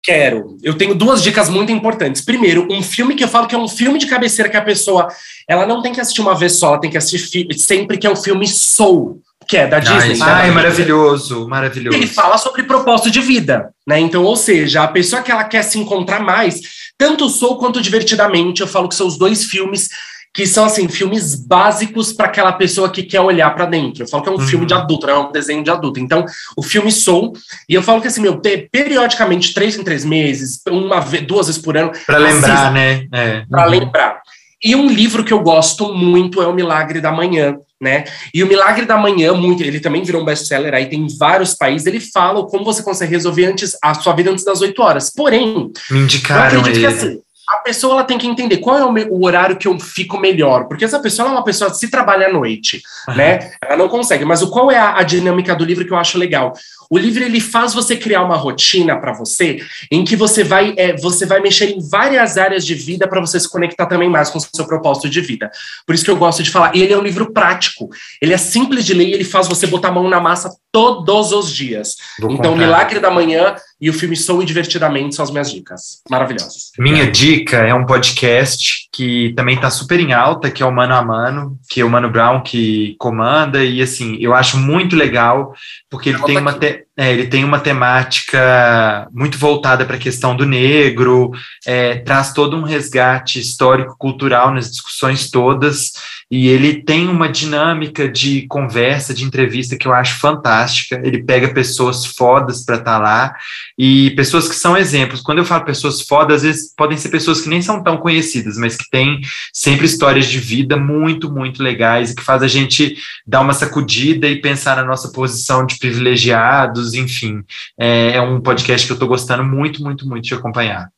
[0.02, 0.56] Quero.
[0.62, 2.24] Eu tenho duas dicas muito importantes.
[2.24, 5.08] Primeiro, um filme que eu falo que é um filme de cabeceira que a pessoa
[5.46, 8.10] ela não tem que assistir uma vez só, ela tem que assistir sempre, que é
[8.10, 9.20] o filme Soul,
[9.52, 10.12] que é da Disney.
[10.12, 10.30] isso né?
[10.30, 11.94] é Ai, maravilhoso, maravilhoso.
[11.96, 14.00] Ele fala sobre propósito de vida, né?
[14.00, 16.60] Então, ou seja, a pessoa que ela quer se encontrar mais,
[16.96, 19.90] tanto Soul quanto Divertidamente, eu falo que são os dois filmes
[20.34, 24.02] que são assim filmes básicos para aquela pessoa que quer olhar para dentro.
[24.04, 24.46] Eu falo que é um Uhum.
[24.46, 26.00] filme de adulto, não é um desenho de adulto.
[26.00, 26.24] Então,
[26.56, 27.34] o filme Soul,
[27.68, 31.48] e eu falo que assim, meu, te- periodicamente, três em três meses, uma vez, duas
[31.48, 33.06] vezes por ano, Pra lembrar, né?
[33.12, 33.44] É.
[33.50, 34.22] para lembrar.
[34.64, 38.04] E um livro que eu gosto muito é O Milagre da Manhã, né?
[38.32, 41.52] E O Milagre da Manhã, muito, ele também virou um best-seller, aí tem em vários
[41.54, 45.10] países, ele fala como você consegue resolver antes a sua vida antes das 8 horas.
[45.10, 46.80] Porém, Me eu indicaram acredito ele.
[46.80, 47.18] que assim,
[47.48, 50.18] a pessoa ela tem que entender qual é o, me- o horário que eu fico
[50.18, 52.80] melhor, porque essa pessoa é uma pessoa que se trabalha à noite,
[53.16, 53.50] né?
[53.62, 54.24] Ela não consegue.
[54.24, 56.52] Mas o qual é a, a dinâmica do livro que eu acho legal?
[56.92, 60.94] O livro ele faz você criar uma rotina para você, em que você vai é,
[60.94, 64.36] você vai mexer em várias áreas de vida para você se conectar também mais com
[64.36, 65.50] o seu propósito de vida.
[65.86, 66.76] Por isso que eu gosto de falar.
[66.76, 67.88] E ele é um livro prático.
[68.20, 71.32] Ele é simples de ler e ele faz você botar a mão na massa todos
[71.32, 71.96] os dias.
[72.20, 72.66] Vou então, comprar.
[72.66, 76.02] Milagre da Manhã e o filme Sou e Divertidamente são as minhas dicas.
[76.10, 76.72] Maravilhosas.
[76.78, 80.94] Minha dica é um podcast que também tá super em alta, que é o Mano
[80.94, 85.52] a Mano, que é o Mano Brown que comanda, e assim, eu acho muito legal,
[85.90, 86.81] porque ele tem uma, aqui.
[86.84, 91.30] Te- é, ele tem uma temática muito voltada para a questão do negro,
[91.66, 95.92] é, traz todo um resgate histórico-cultural nas discussões todas,
[96.32, 100.98] e ele tem uma dinâmica de conversa, de entrevista que eu acho fantástica.
[101.04, 103.34] Ele pega pessoas fodas para estar lá
[103.78, 105.20] e pessoas que são exemplos.
[105.20, 108.56] Quando eu falo pessoas fodas, às vezes podem ser pessoas que nem são tão conhecidas,
[108.56, 109.20] mas que têm
[109.52, 114.26] sempre histórias de vida muito, muito legais e que faz a gente dar uma sacudida
[114.26, 117.42] e pensar na nossa posição de privilegiados, enfim.
[117.78, 120.88] É, é um podcast que eu estou gostando muito, muito, muito de acompanhar.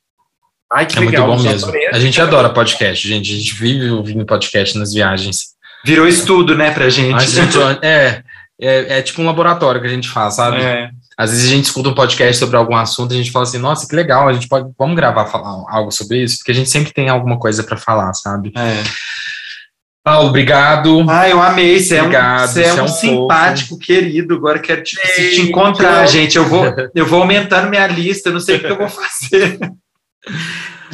[0.72, 1.26] Ai, que É muito legal.
[1.28, 1.72] bom já mesmo.
[1.92, 3.32] A gente adora podcast, gente.
[3.32, 5.54] A gente vive ouvindo podcast nas viagens.
[5.84, 7.14] Virou estudo, né, pra gente.
[7.14, 8.22] A gente é,
[8.60, 10.62] é, é tipo um laboratório que a gente faz, sabe?
[10.62, 10.90] É.
[11.16, 13.58] Às vezes a gente escuta um podcast sobre algum assunto e a gente fala assim,
[13.58, 16.68] nossa, que legal, a gente pode, vamos gravar falar algo sobre isso, porque a gente
[16.68, 18.52] sempre tem alguma coisa para falar, sabe?
[18.56, 18.82] É.
[20.04, 21.02] Paulo, obrigado.
[21.08, 21.80] Ah, eu amei.
[21.80, 24.34] Você é um, Obrigado, você é você é um um simpático, querido.
[24.34, 26.36] Agora quero te, te Gente, encontrar, eu- gente.
[26.36, 26.62] Eu vou,
[26.94, 28.28] eu vou aumentando minha lista.
[28.28, 29.58] Eu não sei o que eu vou fazer.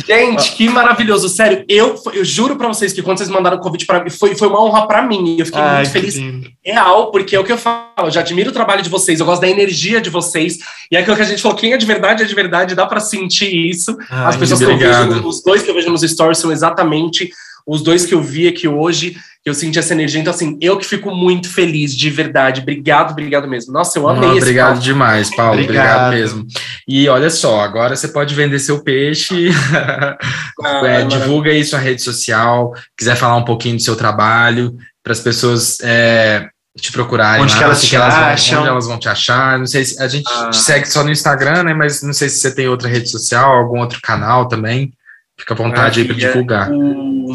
[0.06, 1.28] Gente, que maravilhoso.
[1.28, 4.34] Sério, eu, eu juro pra vocês que quando vocês mandaram o convite pra mim, foi,
[4.36, 5.36] foi uma honra pra mim.
[5.38, 6.14] Eu fiquei Ai, muito feliz.
[6.14, 6.48] lindo.
[6.64, 7.84] Real, porque é o que eu falo.
[7.98, 10.58] Eu já admiro o trabalho de vocês, eu gosto da energia de vocês.
[10.90, 12.86] E é aquilo que a gente falou: quem é de verdade é de verdade, dá
[12.86, 13.96] pra sentir isso.
[14.08, 15.08] As Ai, pessoas que eu obrigado.
[15.14, 17.30] vejo, os dois que eu vejo nos stories são exatamente
[17.66, 20.20] os dois que eu vi aqui hoje, que eu senti essa energia.
[20.20, 22.60] Então, assim, eu que fico muito feliz, de verdade.
[22.60, 23.72] Obrigado, obrigado mesmo.
[23.72, 24.80] Nossa, eu amei Não, esse obrigado papo.
[24.82, 25.60] demais, Paulo.
[25.62, 26.06] Obrigado.
[26.08, 26.10] Obrigado.
[26.12, 26.46] mesmo.
[26.86, 29.48] E olha só, agora você pode vender seu peixe.
[29.72, 30.16] Ah,
[30.84, 35.20] É, divulga aí sua rede social, quiser falar um pouquinho do seu trabalho, para as
[35.20, 36.48] pessoas é,
[36.78, 37.42] te procurarem.
[37.42, 38.60] Onde lá, que elas te vão- acham?
[38.60, 39.58] onde elas vão te achar.
[39.58, 40.50] Não sei se a gente Ah.
[40.50, 41.72] te segue só no Instagram, né?
[41.72, 44.92] Mas não sei se você tem outra rede social, algum outro canal também.
[45.38, 46.70] Fica à vontade aí para divulgar.
[46.70, 47.30] O-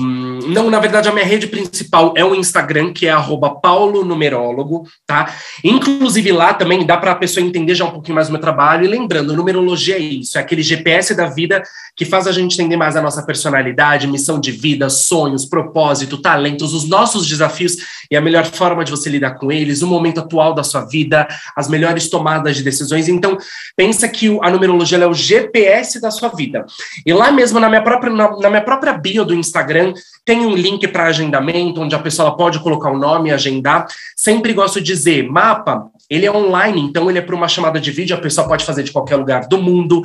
[0.47, 4.87] Não, na verdade, a minha rede principal é o Instagram, que é arroba Paulo Numerólogo,
[5.05, 5.33] tá?
[5.63, 8.85] Inclusive lá também dá para a pessoa entender já um pouquinho mais do meu trabalho.
[8.85, 11.61] E lembrando, numerologia é isso, é aquele GPS da vida
[11.95, 16.73] que faz a gente entender mais a nossa personalidade, missão de vida, sonhos, propósito, talentos,
[16.73, 17.77] os nossos desafios
[18.11, 21.25] e a melhor forma de você lidar com eles, o momento atual da sua vida,
[21.55, 23.07] as melhores tomadas de decisões.
[23.07, 23.37] Então,
[23.77, 26.65] pensa que o- a numerologia é o GPS da sua vida.
[27.05, 29.93] E lá mesmo na minha própria, na, na minha própria bio do Instagram,
[30.25, 33.85] tem um link para agendamento, onde a pessoa pode colocar o nome e agendar.
[34.15, 37.91] Sempre gosto de dizer, mapa, ele é online, então ele é para uma chamada de
[37.91, 40.01] vídeo, a pessoa pode fazer de qualquer lugar do mundo.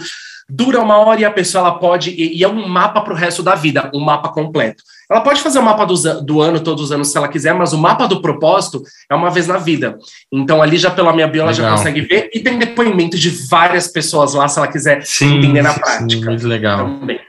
[0.48, 2.10] dura uma hora e a pessoa ela pode.
[2.10, 4.82] E, e é um mapa para o resto da vida, um mapa completo.
[5.10, 7.72] Ela pode fazer o mapa do, do, ano, todos os anos, se ela quiser, mas
[7.72, 9.98] o mapa do propósito é uma vez na vida.
[10.30, 11.70] Então, ali já pela minha bio, ela legal.
[11.70, 12.30] já consegue ver.
[12.32, 16.08] E tem depoimento de várias pessoas lá, se ela quiser sim, entender na prática.
[16.08, 16.78] Sim, muito legal.
[17.00, 17.20] Também.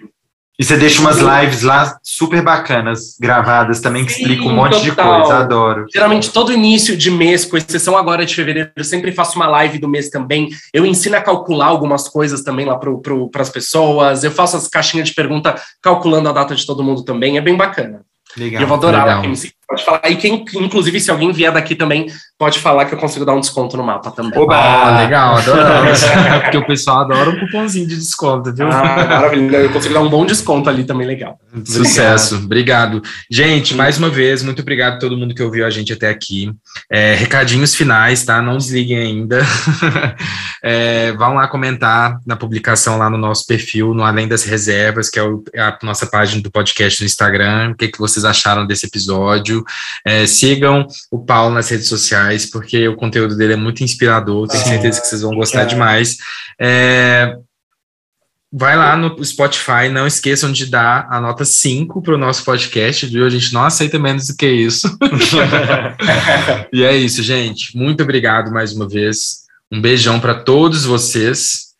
[0.61, 5.15] E você deixa umas lives lá super bacanas, gravadas também, que explicam um monte total.
[5.15, 5.87] de coisa, adoro.
[5.91, 9.79] Geralmente, todo início de mês, com exceção agora de fevereiro, eu sempre faço uma live
[9.79, 10.49] do mês também.
[10.71, 14.23] Eu ensino a calcular algumas coisas também lá para as pessoas.
[14.23, 17.39] Eu faço as caixinhas de pergunta calculando a data de todo mundo também.
[17.39, 18.01] É bem bacana.
[18.37, 18.61] Legal.
[18.61, 19.15] E eu vou adorar Legal.
[19.15, 19.37] lá, quem me
[19.71, 20.01] pode falar.
[20.09, 22.07] E quem, inclusive, se alguém vier daqui também,
[22.37, 24.37] pode falar que eu consigo dar um desconto no mapa também.
[24.37, 24.55] Oba!
[24.55, 26.01] Ah, legal, adoramos.
[26.43, 28.67] Porque o pessoal adora um cupomzinho de desconto, viu?
[28.67, 29.57] Ah, maravilha.
[29.57, 31.39] Eu consigo dar um bom desconto ali também, legal.
[31.63, 32.35] Sucesso.
[32.35, 32.97] Obrigado.
[32.97, 33.01] obrigado.
[33.29, 36.51] Gente, mais uma vez, muito obrigado a todo mundo que ouviu a gente até aqui.
[36.91, 38.41] É, recadinhos finais, tá?
[38.41, 39.41] Não desliguem ainda.
[40.61, 45.19] é, vão lá comentar na publicação lá no nosso perfil, no Além das Reservas, que
[45.19, 47.71] é a nossa página do podcast no Instagram.
[47.71, 49.60] O que, que vocês acharam desse episódio?
[50.05, 54.63] É, sigam o Paulo nas redes sociais, porque o conteúdo dele é muito inspirador, tenho
[54.63, 56.17] certeza que vocês vão gostar demais.
[56.59, 57.35] É,
[58.51, 63.05] vai lá no Spotify, não esqueçam de dar a nota 5 para o nosso podcast,
[63.05, 63.25] viu?
[63.25, 64.87] A gente não aceita menos do que isso.
[66.73, 67.75] e é isso, gente.
[67.77, 69.41] Muito obrigado mais uma vez.
[69.71, 71.70] Um beijão para todos vocês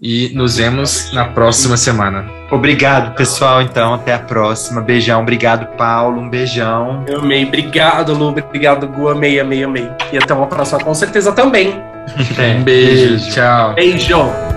[0.00, 2.24] e nos vemos na próxima semana.
[2.50, 3.62] Obrigado, pessoal.
[3.62, 4.80] Então, até a próxima.
[4.80, 5.22] Beijão.
[5.22, 6.20] Obrigado, Paulo.
[6.20, 7.04] Um beijão.
[7.06, 7.44] Eu amei.
[7.44, 8.28] Obrigado, Lu.
[8.28, 9.08] Obrigado, Gu.
[9.08, 9.88] Amei, amei, amei.
[10.12, 11.82] E até uma próxima, com certeza também.
[12.38, 12.56] É.
[12.58, 13.08] um beijo.
[13.08, 13.30] beijo.
[13.30, 13.74] Tchau.
[13.74, 14.53] Beijo.